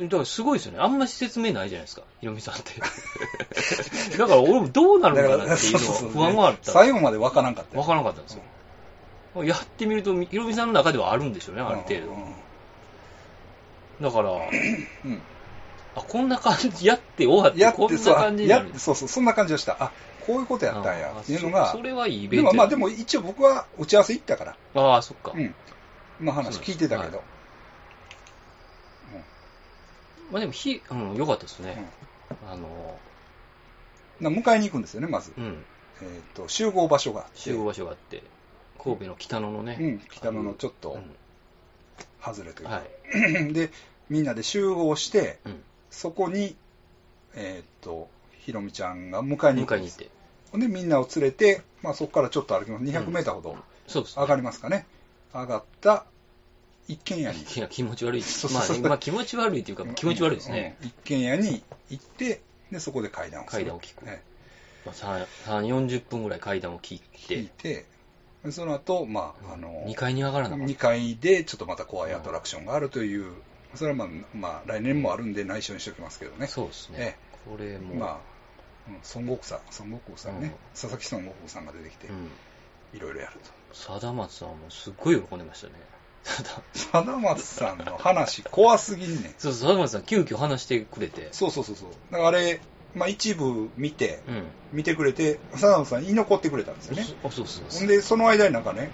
[0.00, 0.78] だからすごいですよね。
[0.80, 2.80] あんまし説明ないじゃないですか、ひろみさんって。
[4.18, 6.72] だから俺もどうなるのかなっていうのは不安があった。
[6.72, 8.42] 最後までわからんかったよわからなかったんですよ。
[9.36, 11.94] やってみると、ひろみさんの中ではあるんでしょうね、ある程
[14.00, 14.08] 度。
[14.08, 15.20] だから、うん。
[15.94, 19.76] あ、こんな感じ、やって終わって、こんなやってそう、感じになるそうそう、そんな感じがした。
[19.80, 19.92] あ、
[20.26, 25.32] こういうことやったんや、あっていうのがそ、それはいいでもまあでも一応僕は打ち合わせ行ったから、ああ、そっか。
[25.34, 25.54] うん。
[26.20, 27.22] まあ話聞いてたけど、
[30.32, 31.84] まあでも、ひ、うん、よかったですね。
[32.50, 32.98] あの、
[34.20, 35.32] な迎えに行くんですよね、まず。
[35.36, 35.62] うん、
[36.00, 37.38] えっと、集合場所があって。
[37.38, 38.22] 集合場所があって、
[38.82, 41.02] 神戸の北野のね、うん、北野のちょっとうん
[42.22, 42.74] 外れというか。
[42.74, 42.82] は
[43.50, 43.52] い。
[43.52, 43.70] で、
[44.08, 45.62] みんなで集合して、うん。
[45.90, 46.56] そこに、
[47.34, 48.08] えっと、
[48.38, 50.08] ひろみちゃんが迎えに行って。
[50.52, 52.84] ほんで、みんなを連れて、まあそこからちょっと歩きます。
[52.84, 53.56] 200メーターほど。
[53.88, 54.86] 上がりますかね。
[55.34, 56.06] 上がった
[56.88, 57.42] 一軒家に。
[57.42, 58.22] いや気持ち悪い。
[58.22, 60.76] そうそうそうまあね、まあ気持ち悪いっていうか、気持ち悪いですね。
[60.80, 60.88] うん。
[60.88, 64.22] 一軒家に行って、で、そこで階段を階段を聞くね
[64.86, 67.86] まあ、3、3 40分ぐらい階段を切っ聞いて、て、で
[68.50, 73.32] その後、まあ、あの、2階に上がらなかっ2階でちょっとまた怖いアトラクションがあるという、
[73.74, 76.38] それはまあ、まあ、来年もあるんで内緒にしておきますけどた。
[76.40, 76.46] ね。
[76.48, 77.16] そうですね。
[77.44, 78.18] これも、まあ、
[78.88, 82.30] うん孫悟空さん、孫悟空さんね、うん佐々木孫悟空さんが出てきて、うん。
[82.94, 83.32] いろいろやる
[83.72, 85.72] さだまつさんもすっごい喜んでましたね。
[86.74, 89.34] さだまつさんの話、怖すぎんねん。
[89.38, 91.88] そうそう、さだまつさん急遽話してくれて、そうそうそうそう。
[92.10, 92.60] だからあれ、
[92.94, 94.52] まあ一部見て、うん。
[94.72, 97.02] 見てくれて、さだまつさん居残ってくれたんですよね。
[97.02, 98.90] あ、そうそうそんで、その間になんかね、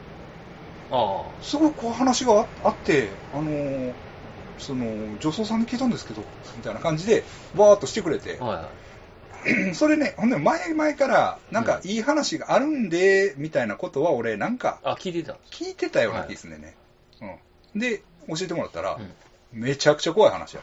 [0.90, 3.94] あすごいこう話がああって、あのー
[4.58, 6.24] その、女装さんに聞いたんですけど、
[6.56, 7.22] みたいな感じで、
[7.56, 9.74] わーっとしてくれてあ、、はいはい。
[9.74, 16.76] それね、ほんで前々から、なんかいい話があるんで、みたいなことは俺、なんかあ、聞いてた聞いてたような気ですね。
[17.74, 17.80] うん。
[17.80, 19.60] で、教えてもらったら、うん。
[19.60, 20.62] めちゃくちゃ怖い話や。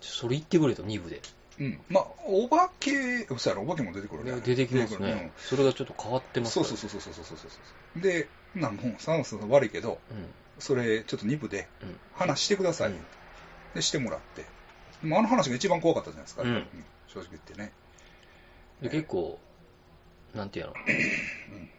[0.00, 1.20] それ言ってくれと、2部で。
[1.58, 4.40] うん、まあ、お化け、そしたら、お化けも出てくるね。
[4.44, 5.30] 出てきますね、うん。
[5.36, 6.64] それがちょっと変わってますね。
[6.64, 7.46] そうそうそうそうそうそ
[7.98, 10.26] うで、なんもう、サノスさん悪いけど、うん、
[10.58, 11.68] それ、ちょっと2部で、
[12.14, 12.92] 話してください、
[13.74, 14.44] で、してもらって。
[15.02, 16.42] あの話が一番怖かったじゃないですか、
[17.06, 17.72] 正直言ってね。
[18.82, 19.38] で、結構、
[20.34, 20.74] なんていうの、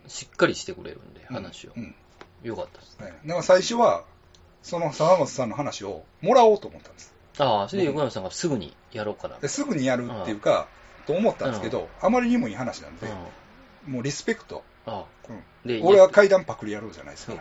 [0.07, 1.73] しっかりしてくれるんで、話を。
[2.43, 3.13] よかったですね。
[3.25, 4.05] だから最初は、
[4.63, 7.13] その沢スさんの話をもらおうと思ったんです。
[7.39, 9.38] ああ、それで横山さんがすぐにやろうかな。
[9.38, 10.67] ですぐにやるっていうか、
[11.05, 13.07] と思ったんですけど、あまりにもいい話なんで、
[13.88, 13.93] うん。
[13.93, 14.63] もうリスペクト。
[14.85, 15.05] ああ。
[15.29, 17.33] うんで、俺は階段パクリやろうじゃないですか。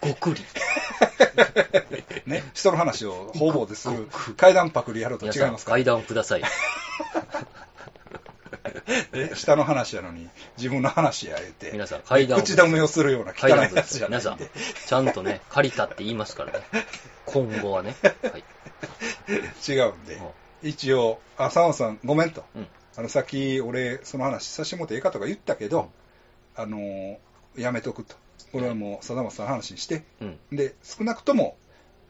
[0.00, 0.44] ごくり。
[2.26, 6.42] ね、人の話を方々でする階段パクリやろうと違いますか階段をください。
[9.12, 12.42] ね下の話やのに自分の話や言って、皆さん、階段を。
[12.42, 14.50] 口止めをするような汚いやつじゃない皆さんんで。、
[14.86, 16.64] ちゃんとね、借りたって言いますからね。
[17.26, 17.96] 今後はね。
[18.22, 18.44] はい。
[19.68, 20.20] 違うんで、
[20.62, 22.44] 一応、あ、沢松さんごめんと。
[22.54, 22.66] うん。
[22.96, 25.90] あの、さっき俺、その話させてもらってええかとか言ったけど、
[26.54, 27.16] あのー
[27.56, 28.14] やめとくと。
[28.52, 30.38] これはもう、貞松さんの話にして、うん。
[30.52, 31.56] で、少なくとも、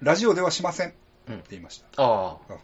[0.00, 0.96] ラジオではしませんって
[1.28, 1.42] うん。
[1.50, 2.02] 言いました。
[2.02, 2.54] ああ。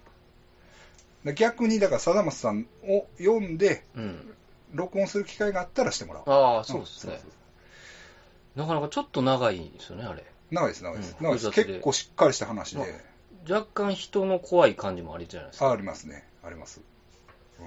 [1.24, 4.34] で逆に、だから、貞松さんを読んで、うん。
[4.72, 6.30] 録音する機会があったらしてもらおう。
[6.30, 7.20] ああ、そうですね
[8.56, 8.60] ん。
[8.60, 10.24] なかなかちょっと長いんですよね、あれ。
[10.50, 11.16] 長いです、長いです。
[11.18, 11.50] うん長いです。
[11.50, 13.00] 結構しっかりした話で、
[13.48, 15.72] 若干人の怖い感じもあるじゃないですあか。
[15.72, 16.24] ありますね。
[16.42, 16.80] あります。
[17.60, 17.66] うん。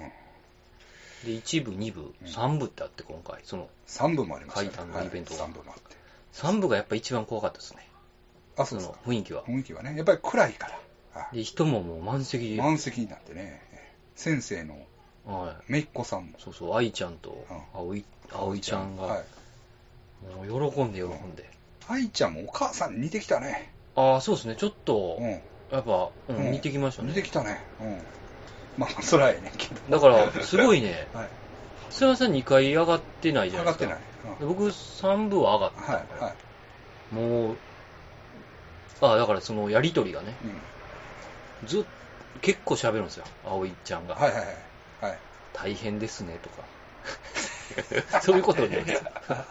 [1.24, 3.40] で、1部、2部、3部ってあって、今回。
[3.44, 4.68] その、3部もありました、ね。
[4.68, 5.96] 階段のイベントがはい、3部もあって。
[6.34, 7.88] 3部がやっぱ一番怖かったですね。
[8.56, 9.00] あ、そうですのか。
[9.06, 9.44] 雰囲気は。
[9.44, 10.80] 雰囲気はね、やっぱり暗いから。
[11.18, 12.56] あで、人ももう満席で。
[12.56, 13.60] 満席になってね、
[14.14, 14.86] 先生の
[15.24, 15.72] はい。
[15.72, 16.38] めいっ子さんも。
[16.38, 20.46] そうそう、愛ちゃんとうん葵、葵ちゃんはがい、。
[20.48, 21.48] もう喜んで喜んで。
[21.88, 23.72] 愛ちゃんもお母さんに似てきたね。
[23.94, 25.30] ああ、そうですね、ちょっとう、ん。
[25.70, 27.08] やっぱ、うんうん似てきましたね。
[27.08, 27.60] 似てきたね。
[27.80, 28.02] うん。
[28.76, 29.52] まあ、そらええね。
[29.88, 31.28] だから、すごいね、はい。
[31.90, 34.28] すみません、2回上がってないじゃ上がってないですか。
[34.28, 34.38] ない。
[34.38, 35.80] で僕、3部は上がった。
[35.80, 37.14] うんはい、はい。
[37.14, 37.58] もう、
[39.00, 40.62] ああ、だからそのやりとりがね、うん。
[41.64, 41.84] ずっ
[42.40, 44.14] 結構喋るんですよ、葵ちゃんが。
[44.14, 44.46] はいはいはい。
[45.00, 45.18] はい。
[45.52, 48.20] 大変ですね、とか。
[48.22, 48.84] そういうことをね、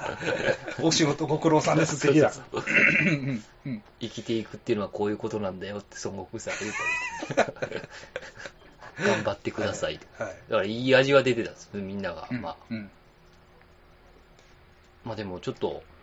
[0.82, 2.32] お仕事ご苦労さんです、的だ。
[2.32, 2.64] そうそう
[3.01, 3.84] うんうんうん。
[3.99, 6.60] 生きていくっていうのはこういうことなんだよって孫悟空さんが
[7.36, 7.82] 言ったり。
[9.06, 9.99] 頑張ってください。
[10.18, 10.36] はい。
[10.49, 12.28] だからいい味は出てたんです、みんなが。
[12.30, 12.91] うんまあ、うん。
[15.03, 15.95] まあでもちょっと、うん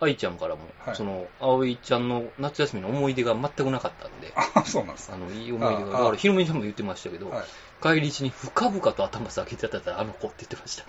[0.00, 5.14] 愛ちゃんからも、はいその、葵ちゃんの夏休みの思い出が全くなかったんで、あ、そうなんですか。
[5.14, 7.44] あの、いい思い出が、だからひろみちゃんも言ってましたけど、はい。
[7.82, 10.84] 帰り道に深々と頭下げてたらあの子って言ってました。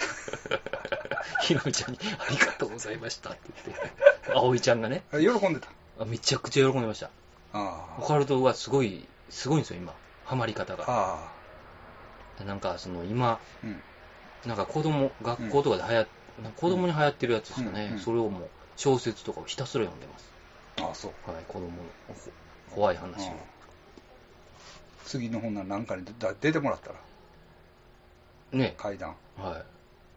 [1.43, 3.91] ひろみちゃんにありがとうございましたって言って。
[4.33, 5.69] 葵ちゃんがね、あ喜んでた。
[5.99, 7.09] あめちゃくちゃ喜んでました。
[7.53, 9.93] あオカルトがすごい、すごいんですよ、今。
[10.25, 10.77] ハマり方あ。
[10.77, 10.83] が。
[10.87, 11.31] あ
[12.39, 12.43] あ。
[12.43, 13.81] なんか、その今、うん。
[14.45, 16.07] なんか子供、学校とかで流行っ、
[16.43, 20.31] なんか子供に流行ってるやつですかね、うんうんそれをもう小説とかをひたすら読んでます。
[20.81, 21.31] ああ、そう。
[21.31, 21.71] はい、子供の
[22.07, 22.15] ほ
[22.75, 23.37] 怖い話をうん。
[25.05, 26.95] 次の本なら何かにだ出てもらったら、
[28.53, 29.15] ね、階段。
[29.37, 29.63] は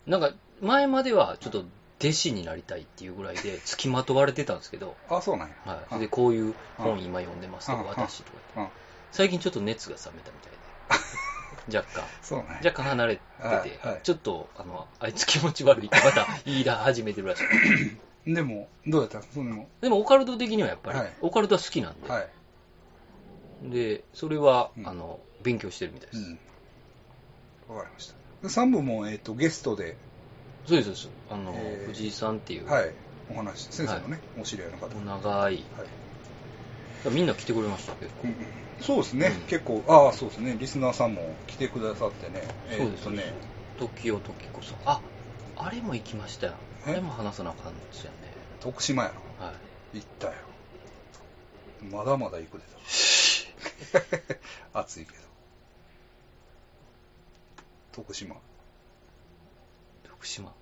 [0.06, 0.10] い。
[0.10, 1.64] なんか、前まではちょっと
[2.00, 5.54] 弟子になりたいっていうぐらいで 付きまとわれてたんですけど、ああ、そうなんや。
[5.64, 5.94] はい。
[5.94, 8.80] うんで、こういう本今読んでますとか、うん私とか言ってうん。
[9.12, 10.52] 最近ちょっと熱が冷めたみたい
[11.70, 12.04] で、 若干。
[12.22, 12.60] そうなんや。
[12.64, 13.22] 若干離れて
[13.62, 17.44] て、ちょっと、あの、あいつ気持ち悪いってまた言い始めてるらしい。
[18.26, 19.22] でも、どうやった？
[19.22, 21.12] その、でも、オカルト的にはやっぱり、はい。
[21.20, 22.28] オカルトは好きなんで、はい。
[23.62, 24.88] で、それは、うん。
[24.88, 26.18] あの、勉強してるみたいです。
[27.68, 27.76] うん。
[27.76, 28.14] わかりました。
[28.42, 29.96] で3部も、えっ、と、ゲストで、
[30.66, 31.34] そうです、そうです。
[31.34, 31.86] あの、えー。
[31.86, 32.92] 藤井さんっていう、はい、
[33.30, 34.86] お話、先生のね、お知り合いの方。
[34.96, 35.64] お長い、はい。
[37.10, 38.36] みんな来てくれましたけど、うん
[38.80, 39.46] そうですね、うん。
[39.46, 42.42] 結構、ああ、そうですね、リスナーさんも来てくださってね、
[42.76, 43.34] そうですえーっとね、
[43.78, 44.78] 時代時子さん。
[44.84, 45.00] あ、
[45.56, 46.54] あれも行きましたよ。
[46.86, 46.94] あえ？
[46.94, 48.32] れも話さなあかんですよね。
[48.60, 49.52] 徳島やろ、は
[49.92, 49.98] い。
[49.98, 50.32] 行ったよ。
[51.90, 54.38] まだまだ行くでと。
[54.78, 55.18] 暑いけど。
[57.92, 58.36] 徳島。
[60.08, 60.52] 徳島。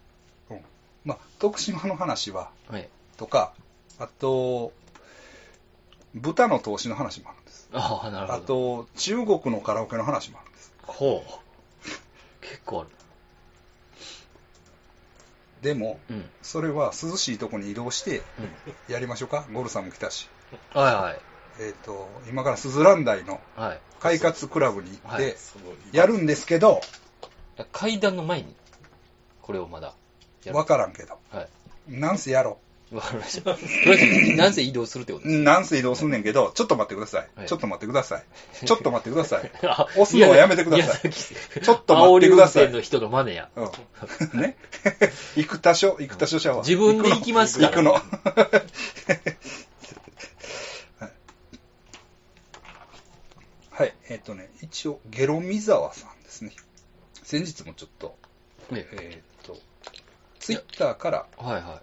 [0.51, 0.61] うん。
[1.05, 2.89] まあ、徳島の話は、はい。
[3.17, 3.55] とか、
[3.99, 4.73] あと、
[6.15, 7.69] 豚の投資の話もあるんです。
[7.73, 8.85] ああ、なるほあど。
[8.85, 10.73] と、中国のカラオケの話もあるんです。
[10.83, 11.31] ほう。
[12.43, 12.91] 結構ある。
[15.63, 16.25] でも、うん。
[16.43, 18.93] それは涼しいとこに移動してうん。
[18.93, 19.47] やりましょうか。
[19.53, 20.29] ゴルさんも来たし。
[20.75, 21.21] はいはい。
[21.61, 23.81] えっ、と、今からスズラン台のはい。
[24.01, 25.37] 快活クラブに行って。
[25.93, 26.81] やるんですけど、
[27.71, 28.55] 階段の前に、
[29.41, 29.95] これをまだ。
[30.53, 31.49] わからんけど、はい。
[31.89, 32.59] なんせやろ
[32.93, 33.55] わかりました。
[33.55, 35.29] とりあえず、なんせ移動するってことう。
[35.29, 35.43] です。
[35.43, 37.29] なんせ移動すんねんけど、ちょっと待ってください。
[37.35, 38.25] はいちょっと待ってください。
[38.67, 39.51] ちょっと待ってください。
[39.65, 43.49] あ押すのはやめてくださいちょっと待ってください煽り運転の人の真似や。
[43.57, 43.63] う
[44.37, 44.41] ん。
[44.41, 44.57] ね。
[45.37, 46.67] 行く多所、行く多所シャワー。
[46.67, 47.93] 自分で行きますから行くの。
[53.71, 53.95] はい。
[54.11, 56.53] えっ、とね、一応、ゲロミザワさんですね。
[57.23, 58.19] 先日もちょっと、
[58.71, 59.59] ねえっ、と、
[60.39, 61.81] ツイッターからはいは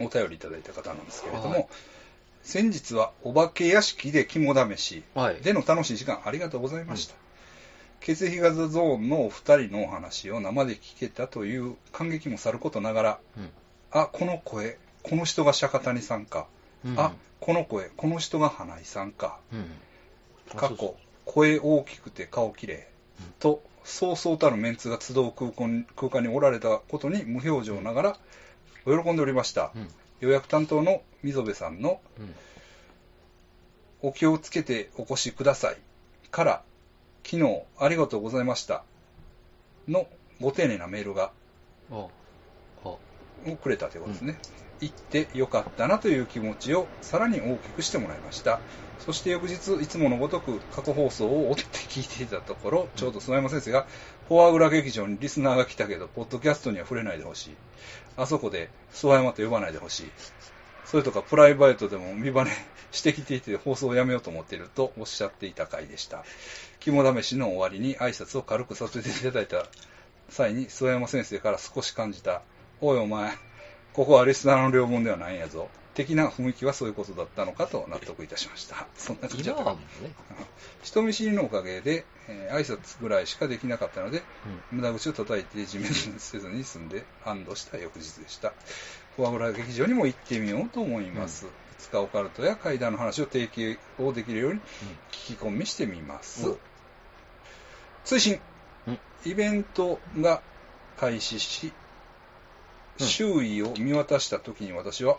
[0.00, 1.66] お便りいただいた方なんですけれども、はい。
[2.42, 5.02] 先日はお化け屋敷で肝試しい。
[5.14, 5.36] はい。
[5.36, 7.14] での楽しい時間ありがとうございました。
[8.00, 13.50] 血液型ゾーンのお二人のお話を生で聞けたという感激もさることながら、うん。
[13.90, 16.46] あ、この声、この人が釈迦谷さんか、
[16.84, 17.00] うん。
[17.00, 19.66] あ、この声、この人が花井さんか、うん。
[20.54, 20.94] 過去、
[21.24, 22.88] 声大きくて顔綺麗。
[23.40, 28.16] と、そうそうたるメンツが集う空間におられたことに無表情ながら
[28.86, 29.72] 喜んでおりました。
[29.74, 29.88] うん。
[30.20, 32.34] 予約担当の溝部さんのうん。
[34.02, 35.76] お気をつけてお越しください
[36.30, 36.62] から、
[37.24, 38.84] 昨日ありがとうございました
[39.88, 40.06] の
[40.40, 41.32] ご丁寧なメールが。
[41.90, 44.38] をくれたということですね。
[44.80, 48.60] 行ってよかったなという気持ちをさらに大きくしてもらいました。
[48.98, 53.86] そして翌日、いつものごとく過去放送を追って聞いていたところ、ちょうど諏訪山先生が、
[54.28, 57.54] フォアグラ劇場にリスナーが来たけど、ポッドキャストには触れないでほしい。
[58.16, 60.10] あそこで諏訪山と呼ばないでほしい。
[60.84, 62.52] それとかプライベートでも見バネ
[62.92, 66.24] してきていて放送をやめようと思っているとおっしゃっていた回でした。
[66.80, 69.66] 肝試しの終わりに挨拶を軽くさせていただいた
[70.28, 72.42] 際に諏訪山先生から少し感じた、
[72.80, 73.32] おいお前、
[73.92, 75.68] ここはリスナーの両門ではないんやぞ。
[75.96, 78.86] 的な雰囲気はそういうことだったのかと納得いたしました。
[78.96, 79.78] そんな感じだったね。
[80.82, 84.22] 人見知りのおかげで、えー挨拶ぐらいしかできなかったので、
[84.72, 84.78] うん。
[84.78, 88.52] 無駄口を叩いて地面にせずに済んで安堵した翌日でした。
[89.16, 91.46] フォアグラ劇場にも行ってみようと思います。
[91.46, 93.48] いつかオカルトや怪談の話を提
[93.98, 94.60] 供をできるように
[95.10, 96.48] 聞き込みしてみます。
[96.48, 96.56] うん
[98.04, 98.38] 追伸
[98.86, 100.42] うんイベントが
[100.98, 105.18] 開始し、うん周囲を見渡した時に私は、うん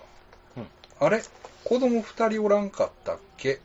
[0.99, 1.21] あれ？
[1.63, 3.59] 子供二人おらんかったっけ？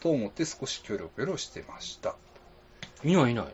[0.00, 2.14] と思って少しキョロキョロしてました。
[3.04, 3.46] いないいない。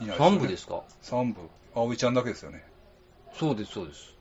[0.00, 0.82] いない三部ですか？
[1.02, 1.40] 三部。
[1.74, 2.64] 葵ちゃんだけですよね。
[3.34, 4.12] そうです、そうです。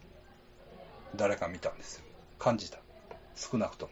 [1.16, 2.03] 誰か見たんですよ。
[2.39, 2.80] 感じた。
[3.36, 3.89] 少なくと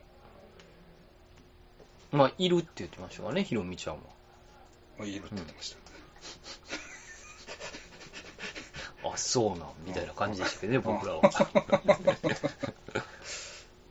[2.11, 4.01] まあ、いるって言ってましたからね、ひろみちゃんは。
[4.97, 5.05] も。
[5.05, 5.76] いるって言ってまし
[9.03, 9.09] た。
[9.09, 11.22] あ、そうなん、みたいな感じでしたけどね、うん僕らは。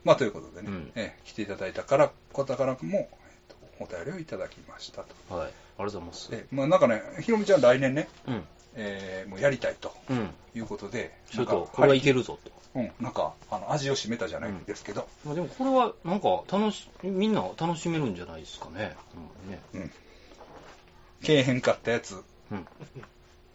[0.03, 3.07] まあ、ということでね、うんええ来ていただいたから、方からも、えっ
[3.47, 5.35] とお便りをいただきましたと。
[5.35, 5.47] はい。
[5.47, 6.31] ありがとうございます。
[6.31, 8.43] で、まあなんかね、ひろみちゃん来年ね、うん。
[8.75, 10.29] えーもうやりたいとうん。
[10.55, 12.51] いうことで、ちょっと、これはいけるぞと。
[12.73, 18.95] うん、なんか、あの、味を占めたじゃないですけど、まあ、でもこれは、なんか、楽し、みんな楽しめるんじゃないですかね。
[19.45, 19.59] うんね。
[19.73, 19.91] うん。
[21.21, 22.15] けえへんかったやつ、
[22.51, 22.65] うん。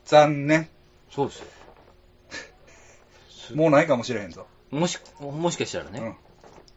[0.05, 0.68] 残念。
[1.11, 1.47] そうですよ。
[3.57, 4.47] もうないかもしれへんぞ。
[4.70, 6.16] もし、もしかしたらうんね。。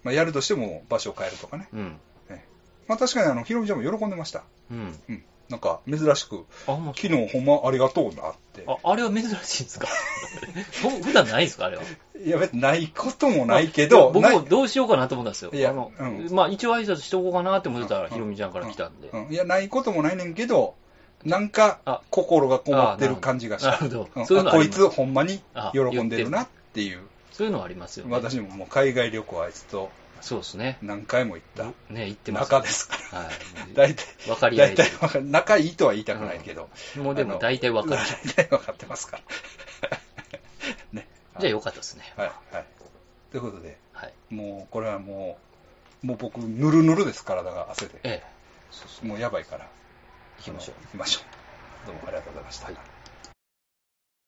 [0.03, 1.67] まあ、やるとしても場所を変えるとかね。
[1.73, 1.99] うん。
[2.29, 2.45] ね
[2.87, 4.43] まあ確かにあの、ひろみちゃんも喜んでました。
[4.71, 4.99] うん。
[5.09, 5.23] うん。
[5.49, 8.63] なんか、珍しく、あ、もう、昨日ほんまありがとうなって。
[8.67, 9.29] あ、あれは珍し
[9.61, 9.87] いんですか？
[10.83, 11.65] ほ普段ないですか？
[11.65, 11.83] あれは。
[12.23, 15.51] いや、別にないこともないけど、僕もどうしようかなと思ったんですよ。
[15.51, 16.27] いやあの、うん。
[16.31, 19.09] まあ一応挨拶しとこうかなって思ってたら、うんひろみちゃんから来たんで。
[19.09, 19.25] うん。
[19.25, 19.33] うん。
[19.33, 20.35] いや、ないこともないねん。
[20.35, 20.75] けど、
[21.25, 21.49] なん。
[21.49, 23.71] かあ、心がこもってる感じがした。
[23.71, 24.45] なるほどうん。
[24.51, 25.13] こいつほん。
[25.15, 26.09] まにあ喜ん。
[26.09, 26.99] でるなっていう。
[27.39, 28.11] そういうのはありますよね。
[28.13, 30.77] 私ももう海外旅行あいつとそうですね。
[30.81, 32.51] 何回も行ったね、言ってます。
[32.51, 33.19] 仲ですから。
[33.19, 33.73] はい。
[33.73, 36.67] 大体、わかり合えて大体わかる仲いいとは言いたくないけど。
[36.97, 38.01] もうでも大体わかる。
[38.35, 39.21] 大体分かってますか
[39.81, 39.97] ら。
[40.99, 41.07] ね。
[41.39, 42.13] じゃあよかったですね。
[42.17, 42.65] はい、はい。
[43.31, 44.13] ということで、はい。
[44.29, 45.37] もう、これはも
[46.03, 48.01] う、もう僕、ぬるぬるです、体が汗で。
[48.03, 48.21] え
[49.01, 49.07] え。
[49.07, 49.69] もうやばいから。
[50.39, 50.75] 行きましょう。
[50.81, 51.21] 行きましょ
[51.85, 51.87] う。
[51.87, 52.65] どうもありがとうございました。
[52.65, 52.98] はい